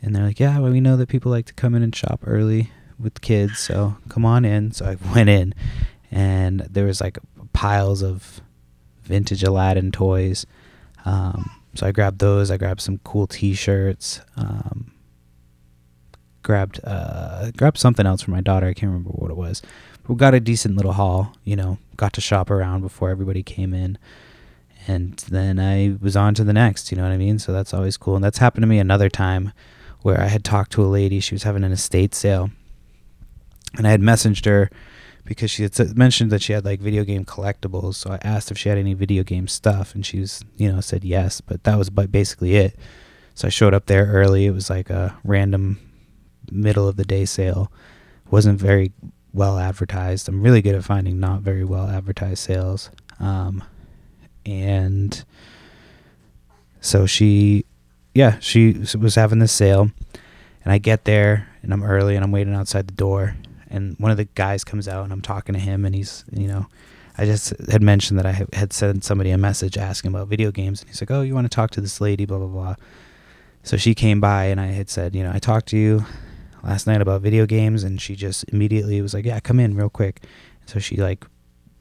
[0.03, 2.21] And they're like, "Yeah, well, we know that people like to come in and shop
[2.27, 5.55] early with kids, so come on in." So I went in,
[6.11, 7.19] and there was like
[7.53, 8.41] piles of
[9.07, 10.47] vintage Aladdin toys.
[11.05, 12.51] Um, so I grabbed those.
[12.51, 14.21] I grabbed some cool T-shirts.
[14.37, 14.93] Um,
[16.43, 18.67] grabbed uh, grabbed something else for my daughter.
[18.67, 19.63] I can't remember what it was.
[20.07, 21.33] We got a decent little haul.
[21.45, 23.99] You know, got to shop around before everybody came in,
[24.87, 26.91] and then I was on to the next.
[26.91, 27.39] You know what I mean?
[27.39, 28.15] So that's always cool.
[28.15, 29.53] And that's happened to me another time,
[30.03, 31.21] where I had talked to a lady.
[31.21, 32.51] She was having an estate sale,
[33.77, 34.71] and I had messaged her
[35.27, 37.97] because she had mentioned that she had like video game collectibles.
[37.97, 40.81] So I asked if she had any video game stuff, and she was, you know,
[40.81, 41.41] said yes.
[41.41, 42.79] But that was basically it.
[43.35, 44.47] So I showed up there early.
[44.47, 45.79] It was like a random
[46.51, 47.71] middle of the day sale.
[48.31, 48.93] wasn't very
[49.33, 50.29] well advertised.
[50.29, 52.91] I'm really good at finding not very well advertised sales.
[53.21, 53.63] Um,
[54.47, 55.25] and
[56.81, 57.67] so she,
[58.15, 59.91] yeah, she was having this sale,
[60.65, 63.37] and I get there and I'm early and I'm waiting outside the door
[63.71, 66.49] and one of the guys comes out and I'm talking to him and he's you
[66.49, 66.67] know
[67.19, 70.81] I just had mentioned that I had sent somebody a message asking about video games
[70.81, 72.75] and he's like oh you want to talk to this lady blah blah blah.
[73.63, 76.05] So she came by and I had said you know I talked to you
[76.63, 79.91] last night about video games and she just immediately was like yeah come in real
[79.91, 80.25] quick.
[80.67, 81.25] So she like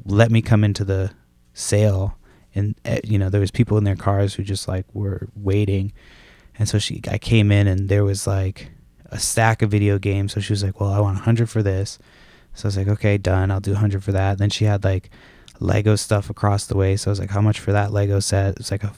[0.05, 1.11] let me come into the
[1.53, 2.17] sale
[2.53, 5.93] and eh, you know there was people in their cars who just like were waiting.
[6.57, 8.71] And so she I came in and there was like
[9.11, 10.33] a stack of video games.
[10.33, 11.99] So she was like, "Well, I want 100 for this."
[12.53, 13.51] So I was like, "Okay, done.
[13.51, 15.09] I'll do 100 for that." Then she had like
[15.59, 16.97] Lego stuff across the way.
[16.97, 18.93] So I was like, "How much for that Lego set?" It's like a,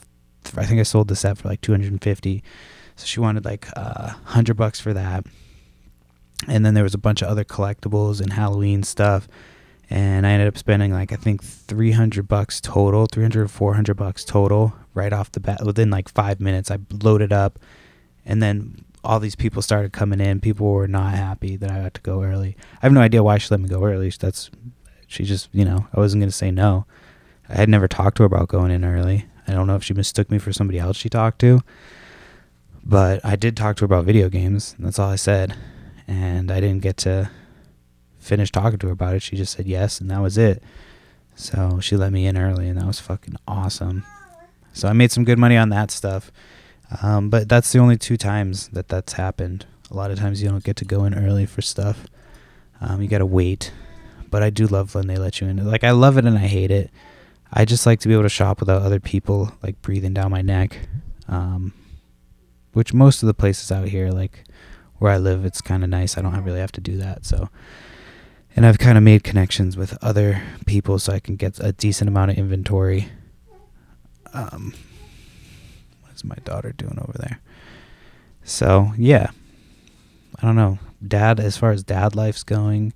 [0.55, 2.43] I think I sold the set for like 250.
[2.95, 5.25] So she wanted like uh, 100 bucks for that.
[6.47, 9.27] And then there was a bunch of other collectibles and Halloween stuff.
[9.89, 14.25] And I ended up spending like I think 300 bucks total, 300 or 400 bucks
[14.25, 15.65] total right off the bat.
[15.65, 17.59] Within like five minutes, I loaded up,
[18.25, 20.39] and then all these people started coming in.
[20.39, 22.57] People were not happy that I had to go early.
[22.81, 24.09] I have no idea why she let me go early.
[24.09, 24.49] That's
[25.07, 26.85] she just you know I wasn't gonna say no.
[27.49, 29.25] I had never talked to her about going in early.
[29.47, 31.61] I don't know if she mistook me for somebody else she talked to.
[32.83, 34.75] But I did talk to her about video games.
[34.79, 35.55] That's all I said.
[36.07, 37.29] And I didn't get to
[38.17, 39.21] finish talking to her about it.
[39.21, 40.63] She just said yes, and that was it.
[41.35, 44.05] So she let me in early, and that was fucking awesome.
[44.73, 46.31] So I made some good money on that stuff.
[47.01, 49.65] Um, but that's the only two times that that's happened.
[49.91, 52.05] A lot of times you don't get to go in early for stuff.
[52.81, 53.71] Um, you got to wait.
[54.29, 55.65] But I do love when they let you in.
[55.65, 56.91] Like, I love it and I hate it.
[57.51, 60.41] I just like to be able to shop without other people, like, breathing down my
[60.41, 60.87] neck.
[61.29, 61.73] Um,
[62.77, 64.43] which most of the places out here, like
[64.99, 66.15] where I live, it's kind of nice.
[66.15, 67.25] I don't really have to do that.
[67.25, 67.49] So,
[68.55, 72.07] and I've kind of made connections with other people so I can get a decent
[72.07, 73.09] amount of inventory.
[74.31, 74.75] Um,
[76.23, 77.39] my daughter doing over there?
[78.43, 79.31] So, yeah.
[80.39, 80.79] I don't know.
[81.05, 82.93] Dad, as far as dad life's going,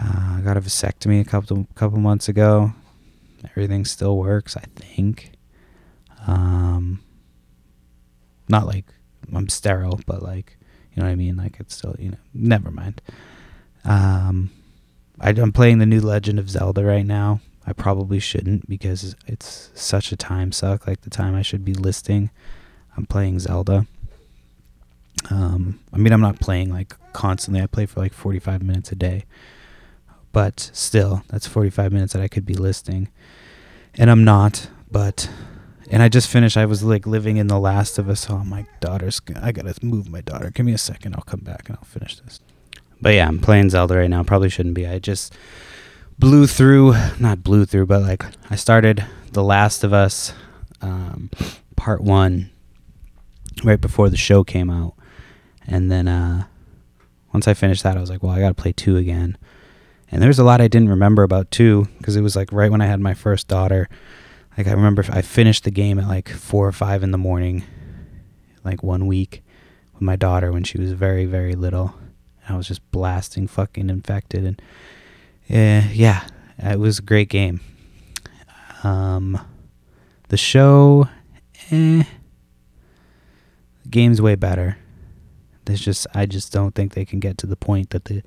[0.00, 2.72] uh, I got a vasectomy a couple couple months ago.
[3.44, 5.32] Everything still works, I think.
[6.26, 7.02] Um,
[8.48, 8.86] not like
[9.34, 10.56] I'm sterile, but like
[10.92, 11.36] you know what I mean.
[11.36, 12.18] Like it's still you know.
[12.34, 13.00] Never mind.
[13.84, 14.50] Um,
[15.20, 17.40] I, I'm playing the new Legend of Zelda right now.
[17.66, 20.86] I probably shouldn't because it's such a time suck.
[20.86, 22.30] Like the time I should be listing,
[22.96, 23.86] I'm playing Zelda.
[25.30, 27.62] Um, I mean, I'm not playing like constantly.
[27.62, 29.24] I play for like 45 minutes a day,
[30.32, 33.08] but still, that's 45 minutes that I could be listing,
[33.94, 34.68] and I'm not.
[34.90, 35.30] But
[35.90, 36.56] and I just finished.
[36.56, 38.30] I was like living in The Last of Us.
[38.30, 39.20] Oh, my daughter's.
[39.40, 40.50] I gotta move my daughter.
[40.50, 41.14] Give me a second.
[41.14, 42.40] I'll come back and I'll finish this.
[43.00, 44.22] But yeah, I'm playing Zelda right now.
[44.22, 44.86] Probably shouldn't be.
[44.86, 45.34] I just
[46.20, 46.94] blew through.
[47.18, 50.32] Not blew through, but like I started The Last of Us,
[50.80, 51.30] um,
[51.76, 52.50] part one,
[53.64, 54.94] right before the show came out,
[55.66, 56.44] and then uh,
[57.32, 59.36] once I finished that, I was like, well, I gotta play two again.
[60.12, 62.80] And there's a lot I didn't remember about two because it was like right when
[62.80, 63.88] I had my first daughter
[64.56, 67.64] like I remember I finished the game at like four or five in the morning,
[68.64, 69.42] like one week
[69.94, 71.94] with my daughter when she was very very little.
[72.44, 74.60] And I was just blasting fucking infected and
[75.50, 76.26] uh, yeah,
[76.58, 77.60] it was a great game.
[78.82, 79.40] Um,
[80.28, 81.08] the show,
[81.70, 82.04] eh,
[83.82, 84.78] the game's way better.
[85.64, 88.22] There's just I just don't think they can get to the point that the,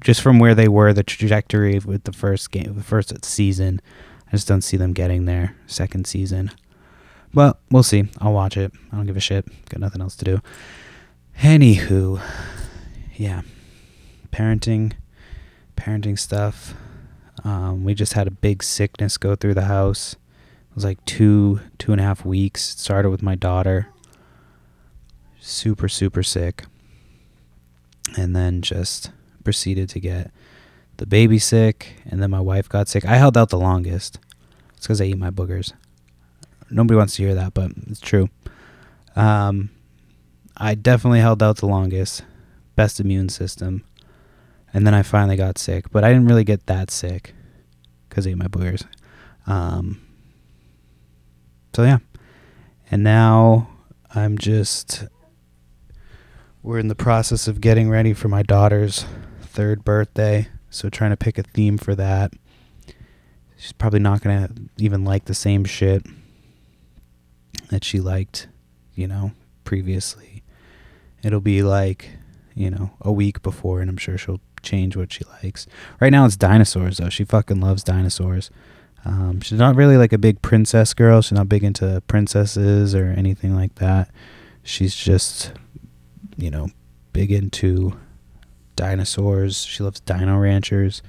[0.00, 3.80] just from where they were the trajectory with the first game, the first season
[4.30, 6.52] I just don't see them getting there second season.
[7.34, 8.04] But we'll see.
[8.20, 8.72] I'll watch it.
[8.92, 9.46] I don't give a shit.
[9.68, 10.40] Got nothing else to do.
[11.40, 12.20] Anywho,
[13.16, 13.42] yeah,
[14.32, 14.92] parenting,
[15.80, 16.74] parenting stuff.
[17.42, 20.12] Um, we just had a big sickness go through the house.
[20.12, 22.74] It was like two, two and a half weeks.
[22.74, 23.88] It started with my daughter.
[25.40, 26.64] Super, super sick.
[28.18, 29.10] And then just
[29.42, 30.30] proceeded to get
[30.98, 33.06] the baby sick, and then my wife got sick.
[33.06, 34.18] I held out the longest.
[34.76, 35.72] It's because I eat my boogers.
[36.70, 38.28] Nobody wants to hear that, but it's true.
[39.16, 39.70] Um,
[40.58, 42.22] I definitely held out the longest.
[42.76, 43.82] Best immune system.
[44.72, 47.34] And then I finally got sick, but I didn't really get that sick
[48.08, 48.84] because I ate my boogers.
[49.46, 50.00] Um,
[51.74, 51.98] so yeah.
[52.90, 53.68] And now
[54.14, 55.04] I'm just.
[56.62, 59.06] We're in the process of getting ready for my daughter's
[59.40, 60.48] third birthday.
[60.68, 62.32] So trying to pick a theme for that.
[63.56, 66.06] She's probably not to even like the same shit
[67.70, 68.48] that she liked,
[68.94, 69.32] you know,
[69.64, 70.42] previously.
[71.22, 72.10] It'll be like,
[72.54, 75.66] you know, a week before, and I'm sure she'll change what she likes.
[76.00, 77.08] Right now it's dinosaurs, though.
[77.08, 78.50] She fucking loves dinosaurs.
[79.04, 81.22] Um, she's not really like a big princess girl.
[81.22, 84.10] She's not big into princesses or anything like that.
[84.62, 85.52] She's just,
[86.36, 86.68] you know,
[87.12, 87.98] big into
[88.76, 89.64] dinosaurs.
[89.64, 91.02] She loves Dino Ranchers.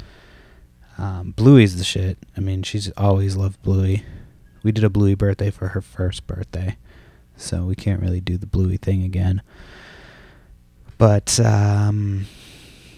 [0.98, 2.18] Um, Bluey's the shit.
[2.38, 4.04] I mean, she's always loved Bluey.
[4.64, 6.78] We did a Bluey birthday for her first birthday,
[7.36, 9.42] so we can't really do the Bluey thing again.
[10.98, 12.28] But um,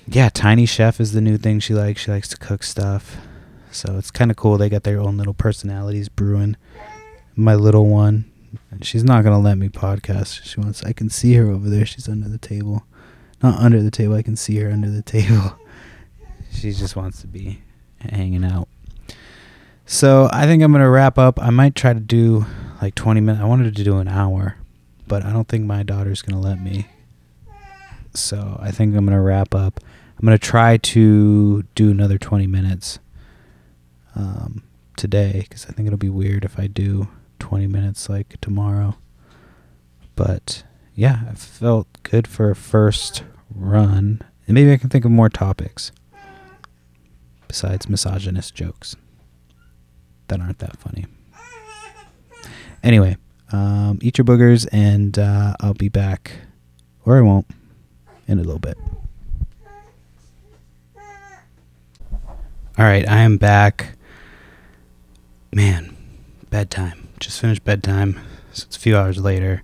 [0.07, 2.01] yeah, Tiny Chef is the new thing she likes.
[2.01, 3.17] She likes to cook stuff,
[3.71, 4.57] so it's kind of cool.
[4.57, 6.57] They got their own little personalities brewing.
[7.35, 8.25] My little one,
[8.81, 10.43] she's not gonna let me podcast.
[10.43, 10.83] She wants.
[10.83, 11.85] I can see her over there.
[11.85, 12.83] She's under the table
[13.43, 14.15] not under the table.
[14.15, 15.59] I can see her under the table.
[16.51, 17.61] she just wants to be
[17.99, 18.69] hanging out.
[19.85, 21.39] So I think I'm gonna wrap up.
[21.41, 22.45] I might try to do
[22.81, 23.43] like 20 minutes.
[23.43, 24.57] I wanted to do an hour,
[25.07, 26.87] but I don't think my daughter's gonna let me.
[28.13, 29.79] So I think I'm gonna wrap up.
[30.19, 32.99] I'm gonna try to do another 20 minutes
[34.15, 34.63] um,
[34.95, 37.07] today because I think it'll be weird if I do
[37.39, 38.95] 20 minutes like tomorrow.
[40.15, 40.63] But
[40.95, 44.21] yeah, I felt good for a first run.
[44.47, 45.91] And maybe I can think of more topics
[47.47, 48.95] besides misogynist jokes
[50.27, 51.05] that aren't that funny.
[52.83, 53.17] Anyway,
[53.51, 56.31] Um, eat your boogers, and uh, I'll be back,
[57.05, 57.45] or I won't,
[58.27, 58.77] in a little bit.
[62.75, 63.95] All right, I am back.
[65.53, 65.95] Man,
[66.49, 67.09] bedtime.
[67.19, 68.19] Just finished bedtime,
[68.51, 69.61] so it's a few hours later.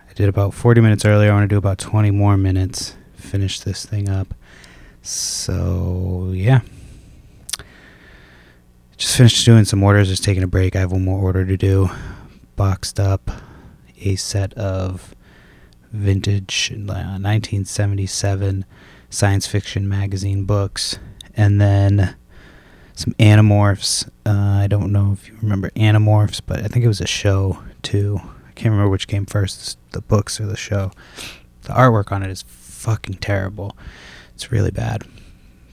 [0.00, 1.30] I did about 40 minutes earlier.
[1.30, 4.34] I want to do about 20 more minutes, finish this thing up.
[5.02, 6.60] So, yeah.
[8.96, 10.74] Just finished doing some orders, just taking a break.
[10.74, 11.90] I have one more order to do.
[12.56, 13.30] Boxed up
[14.00, 15.14] a set of
[15.94, 18.64] vintage uh, 1977
[19.10, 20.98] science fiction magazine books.
[21.36, 22.16] And then
[22.94, 24.08] some Animorphs.
[24.26, 27.58] Uh, I don't know if you remember Animorphs, but I think it was a show
[27.82, 28.20] too.
[28.22, 30.90] I can't remember which came first, the books or the show.
[31.62, 33.76] The artwork on it is fucking terrible.
[34.34, 35.04] It's really bad.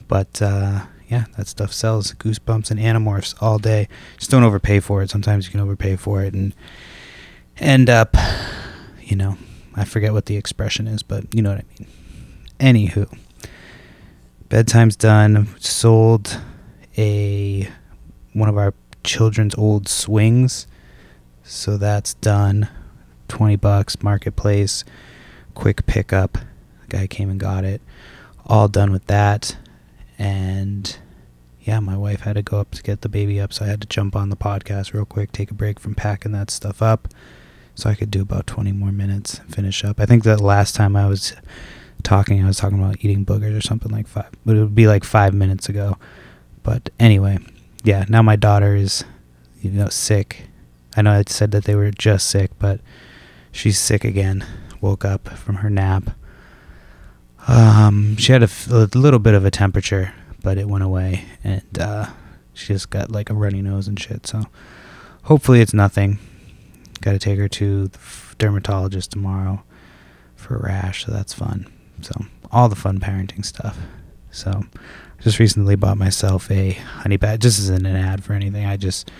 [0.08, 2.12] But uh, yeah, that stuff sells.
[2.12, 3.88] Goosebumps and Animorphs all day.
[4.18, 5.10] Just don't overpay for it.
[5.10, 6.54] Sometimes you can overpay for it and
[7.58, 8.16] end up,
[9.00, 9.36] you know,
[9.74, 11.88] I forget what the expression is, but you know what I mean.
[12.60, 13.18] Anywho,
[14.48, 15.48] bedtime's done.
[15.58, 16.40] Sold
[16.96, 17.68] a
[18.32, 20.66] one of our children's old swings.
[21.42, 22.68] So that's done.
[23.28, 24.84] 20 bucks marketplace
[25.54, 26.38] quick pickup.
[26.82, 27.80] The guy came and got it.
[28.46, 29.56] All done with that.
[30.18, 30.96] And
[31.60, 33.80] yeah, my wife had to go up to get the baby up, so I had
[33.82, 37.08] to jump on the podcast real quick, take a break from packing that stuff up
[37.74, 40.00] so I could do about 20 more minutes, and finish up.
[40.00, 41.34] I think the last time I was
[42.02, 44.86] talking, I was talking about eating boogers or something like five, but it would be
[44.86, 45.96] like five minutes ago.
[46.62, 47.38] But anyway,
[47.84, 49.04] yeah, now my daughter is,
[49.60, 50.48] you know, sick.
[50.96, 52.80] I know I said that they were just sick, but
[53.50, 54.44] she's sick again.
[54.80, 56.10] Woke up from her nap.
[57.48, 60.12] Um, she had a, f- a little bit of a temperature,
[60.42, 62.06] but it went away, and uh,
[62.52, 64.26] she just got like a runny nose and shit.
[64.26, 64.44] So
[65.24, 66.18] hopefully it's nothing.
[67.02, 67.98] Got to take her to the
[68.38, 69.62] dermatologist tomorrow
[70.36, 71.70] for a rash, so that's fun.
[72.00, 73.78] So all the fun parenting stuff.
[74.30, 74.64] So
[75.20, 77.38] just recently bought myself a honey badger.
[77.38, 78.64] This isn't an ad for anything.
[78.64, 79.10] I just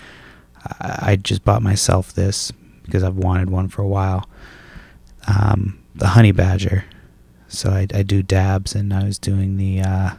[0.79, 2.51] I, I just bought myself this
[2.83, 4.27] because I've wanted one for a while.
[5.27, 6.85] Um, the honey badger.
[7.47, 10.09] So I, I do dabs, and I was doing the uh,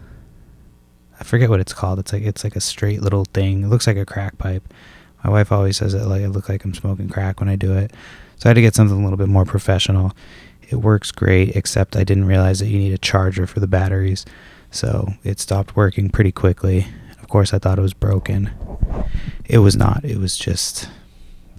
[1.19, 1.99] I forget what it's called.
[1.99, 3.65] It's like it's like a straight little thing.
[3.65, 4.73] It looks like a crack pipe.
[5.25, 7.77] My wife always says it like I look like I'm smoking crack when I do
[7.77, 7.93] it.
[8.37, 10.13] So I had to get something a little bit more professional.
[10.69, 14.27] It works great, except I didn't realize that you need a charger for the batteries.
[14.71, 16.87] So it stopped working pretty quickly.
[17.21, 18.51] Of course, I thought it was broken.
[19.47, 20.05] It was not.
[20.05, 20.89] It was just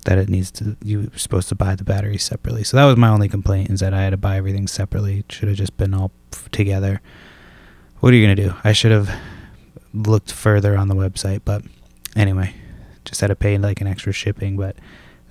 [0.05, 0.77] that it needs to.
[0.83, 2.63] You were supposed to buy the batteries separately.
[2.63, 5.19] So that was my only complaint is that I had to buy everything separately.
[5.19, 6.11] It should have just been all
[6.51, 7.01] together.
[7.99, 8.53] What are you gonna do?
[8.63, 9.09] I should have
[9.93, 11.63] looked further on the website, but
[12.15, 12.53] anyway,
[13.05, 14.75] just had to pay like an extra shipping, but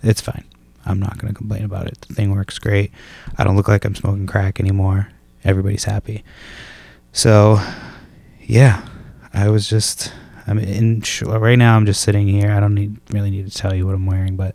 [0.02, 0.44] it's fine.
[0.86, 2.00] I'm not gonna complain about it.
[2.02, 2.92] The thing works great.
[3.38, 5.08] I don't look like I'm smoking crack anymore.
[5.44, 6.24] Everybody's happy.
[7.12, 7.60] So,
[8.40, 8.86] yeah,
[9.32, 10.12] I was just.
[10.46, 11.02] I'm in.
[11.22, 12.50] Right now, I'm just sitting here.
[12.50, 14.54] I don't need really need to tell you what I'm wearing, but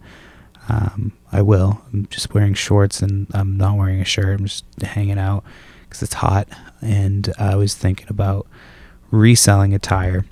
[0.69, 1.81] um, I will.
[1.91, 4.39] I'm just wearing shorts and I'm not wearing a shirt.
[4.39, 5.43] I'm just hanging out
[5.83, 6.47] because it's hot.
[6.81, 8.47] And I was thinking about
[9.11, 10.25] reselling a tire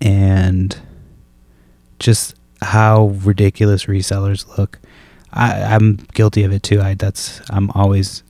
[0.00, 0.80] and
[2.04, 4.78] just how ridiculous resellers look.
[5.32, 6.80] I, I'm guilty of it too.
[6.80, 8.22] I that's I'm always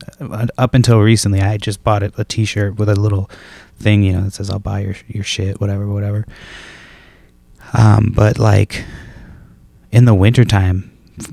[0.57, 1.43] up until recently.
[1.43, 3.29] I just bought a, a T-shirt with a little
[3.77, 6.25] thing, you know, that says "I'll buy your your shit," whatever, whatever.
[7.77, 8.85] Um, but like
[9.91, 10.91] in the wintertime,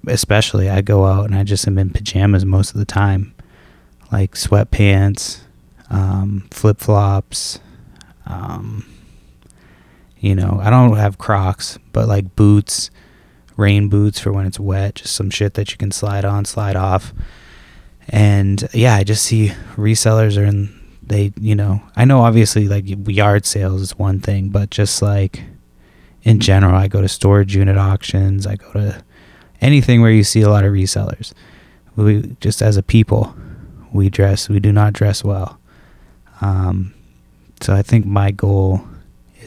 [0.07, 3.33] especially, I go out and I just am in pajamas most of the time,
[4.11, 5.41] like sweatpants,
[5.91, 7.59] um, flip flops.
[8.25, 8.85] Um,
[10.21, 12.89] you know, I don't have Crocs, but like boots
[13.57, 16.75] rain boots for when it's wet, just some shit that you can slide on, slide
[16.75, 17.13] off.
[18.09, 22.85] And yeah, I just see resellers are in they, you know, I know obviously like
[23.07, 25.43] yard sales is one thing, but just like
[26.23, 29.03] in general, I go to storage unit auctions, I go to
[29.59, 31.33] anything where you see a lot of resellers.
[31.95, 33.35] We just as a people,
[33.91, 35.59] we dress, we do not dress well.
[36.39, 36.93] Um,
[37.61, 38.81] so I think my goal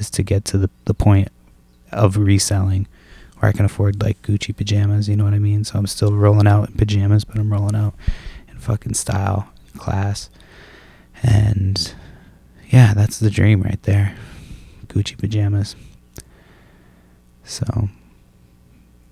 [0.05, 1.29] is to get to the, the point
[1.93, 2.87] of reselling
[3.39, 5.65] where I can afford like Gucci pajamas, you know what I mean?
[5.65, 7.95] So I'm still rolling out in pajamas, but I'm rolling out
[8.49, 10.31] in fucking style, class.
[11.23, 11.95] And
[12.69, 14.15] yeah, that's the dream right there.
[14.87, 15.75] Gucci pajamas.
[17.45, 17.89] So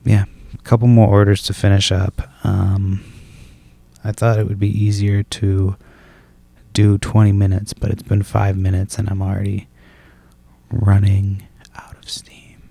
[0.04, 0.24] yeah,
[0.54, 2.22] a couple more orders to finish up.
[2.44, 3.04] Um,
[4.04, 5.76] I thought it would be easier to
[6.72, 9.68] do 20 minutes, but it's been five minutes and I'm already
[10.72, 11.46] running
[11.76, 12.62] out of steam.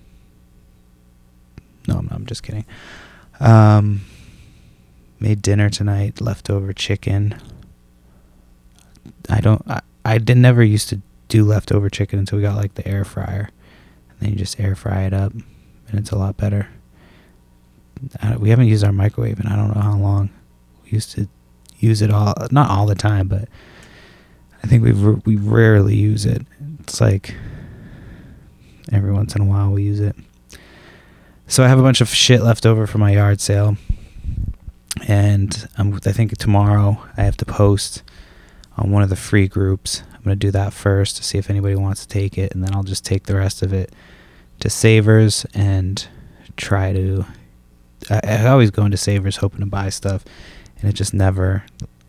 [1.88, 2.66] No, I'm, I'm just kidding.
[3.40, 4.02] Um,
[5.20, 7.36] made dinner tonight, leftover chicken.
[9.30, 9.64] I don't.
[9.70, 13.06] I, I did never used to do leftover chicken until we got like the air
[13.06, 13.50] fryer,
[14.10, 16.68] and then you just air fry it up, and it's a lot better.
[18.40, 20.32] We haven't used our microwave in I don't know how long.
[20.84, 21.28] We used to
[21.78, 23.48] use it all, not all the time, but
[24.64, 26.46] I think we we rarely use it.
[26.80, 27.36] It's like
[28.92, 30.16] every once in a while we use it.
[31.48, 33.76] So I have a bunch of shit left over from my yard sale,
[35.08, 38.04] and I'm, I think tomorrow I have to post
[38.78, 40.04] on one of the free groups.
[40.14, 42.74] I'm gonna do that first to see if anybody wants to take it, and then
[42.74, 43.92] I'll just take the rest of it
[44.60, 46.08] to Savers and
[46.56, 47.26] try to.
[48.10, 50.24] I, I always go into Savers hoping to buy stuff,
[50.80, 51.66] and it just never.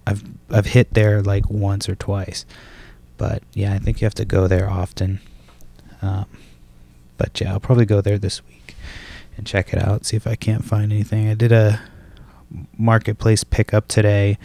[0.06, 2.44] I've I've hit there like once or twice,
[3.16, 5.20] but yeah, I think you have to go there often.
[6.00, 6.26] Um,
[7.22, 8.74] but yeah, I'll probably go there this week
[9.36, 11.28] and check it out, see if I can't find anything.
[11.28, 11.80] I did a
[12.76, 14.38] marketplace pickup today,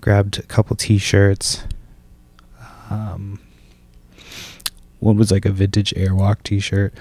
[0.00, 1.64] grabbed a couple T-shirts.
[2.88, 3.38] Um,
[4.98, 6.94] one was like a vintage Airwalk T-shirt,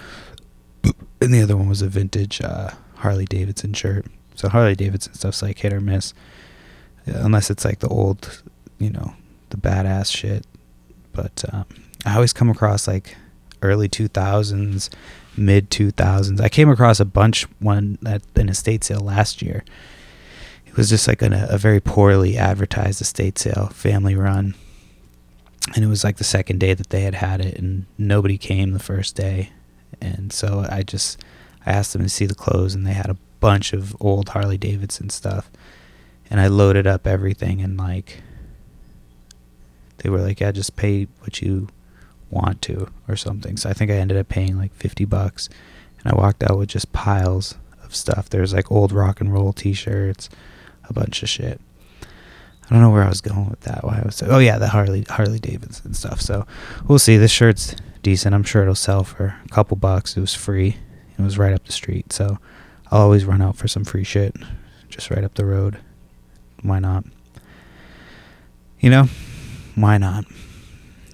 [1.22, 4.06] and the other one was a vintage uh, Harley Davidson shirt.
[4.36, 6.14] So Harley Davidson stuff's like hit or miss,
[7.06, 8.44] unless it's like the old,
[8.80, 9.14] you know,
[9.50, 10.46] the badass shit.
[11.14, 11.68] But um,
[12.06, 13.16] I always come across like
[13.66, 14.90] early 2000s,
[15.38, 16.40] mid 2000s.
[16.42, 19.64] I came across a bunch one at an estate sale last year.
[20.66, 24.56] It was just like an, a very poorly advertised estate sale, family run.
[25.74, 28.72] And it was like the second day that they had had it, and nobody came
[28.72, 29.50] the first day.
[30.00, 31.24] And so I just
[31.66, 34.58] I asked them to see the clothes, and they had a bunch of old Harley
[34.58, 35.50] Davidson stuff.
[36.30, 38.22] And I loaded up everything, and like
[39.98, 41.68] they were like, "Yeah, just pay what you
[42.30, 43.58] want to or something.
[43.58, 45.50] So I think I ended up paying like 50 bucks
[46.00, 48.30] and I walked out with just piles of stuff.
[48.30, 50.30] There's like old rock and roll t-shirts,
[50.88, 51.62] a bunch of shit.
[52.02, 53.84] I don't know where I was going with that.
[53.84, 56.20] Why I was oh yeah, the Harley Harley Davidson stuff.
[56.20, 56.48] So
[56.88, 57.18] we'll see.
[57.18, 58.34] This shirt's decent.
[58.34, 60.18] I'm sure it'll sell for a couple bucks.
[60.18, 60.78] It was free.
[61.18, 62.12] It was right up the street.
[62.12, 62.40] So
[62.92, 64.36] I'll always run out for some free shit,
[64.90, 65.78] just right up the road.
[66.64, 67.06] Why not?
[68.80, 69.10] You know,
[69.76, 70.26] why not?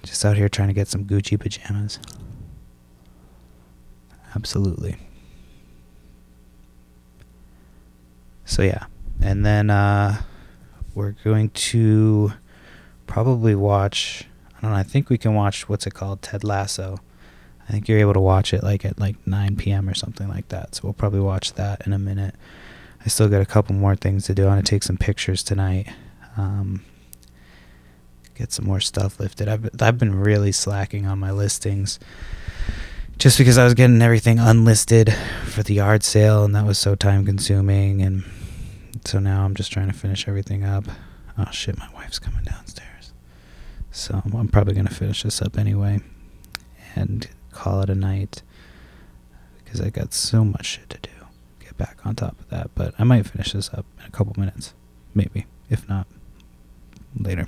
[0.04, 2.00] Just out here trying to get some Gucci pajamas.
[4.36, 4.98] Absolutely.
[8.46, 8.86] So yeah.
[9.22, 10.22] And then uh
[10.94, 12.34] we're going to
[13.08, 14.26] probably watch
[14.58, 16.22] I don't know, I think we can watch what's it called?
[16.22, 16.98] Ted Lasso.
[17.68, 19.88] I think you're able to watch it like at like 9 p.m.
[19.88, 20.76] or something like that.
[20.76, 22.36] So we'll probably watch that in a minute.
[23.04, 24.44] I still got a couple more things to do.
[24.44, 25.88] I want to take some pictures tonight.
[26.38, 26.84] Um,
[28.42, 29.48] get some more stuff lifted.
[29.48, 32.00] I've I've been really slacking on my listings
[33.20, 35.14] just because I was getting everything unlisted
[35.46, 38.24] for the yard sale and that was so time consuming and
[39.06, 40.86] so now I'm just trying to finish everything up.
[41.38, 43.14] Oh shit, my wife's coming downstairs.
[43.92, 46.00] So I'm probably going to finish this up anyway
[46.96, 48.42] and call it a night
[49.64, 51.12] because I got so much shit to do.
[51.60, 54.34] Get back on top of that, but I might finish this up in a couple
[54.36, 54.74] minutes,
[55.14, 55.46] maybe.
[55.70, 56.08] If not,
[57.16, 57.46] later.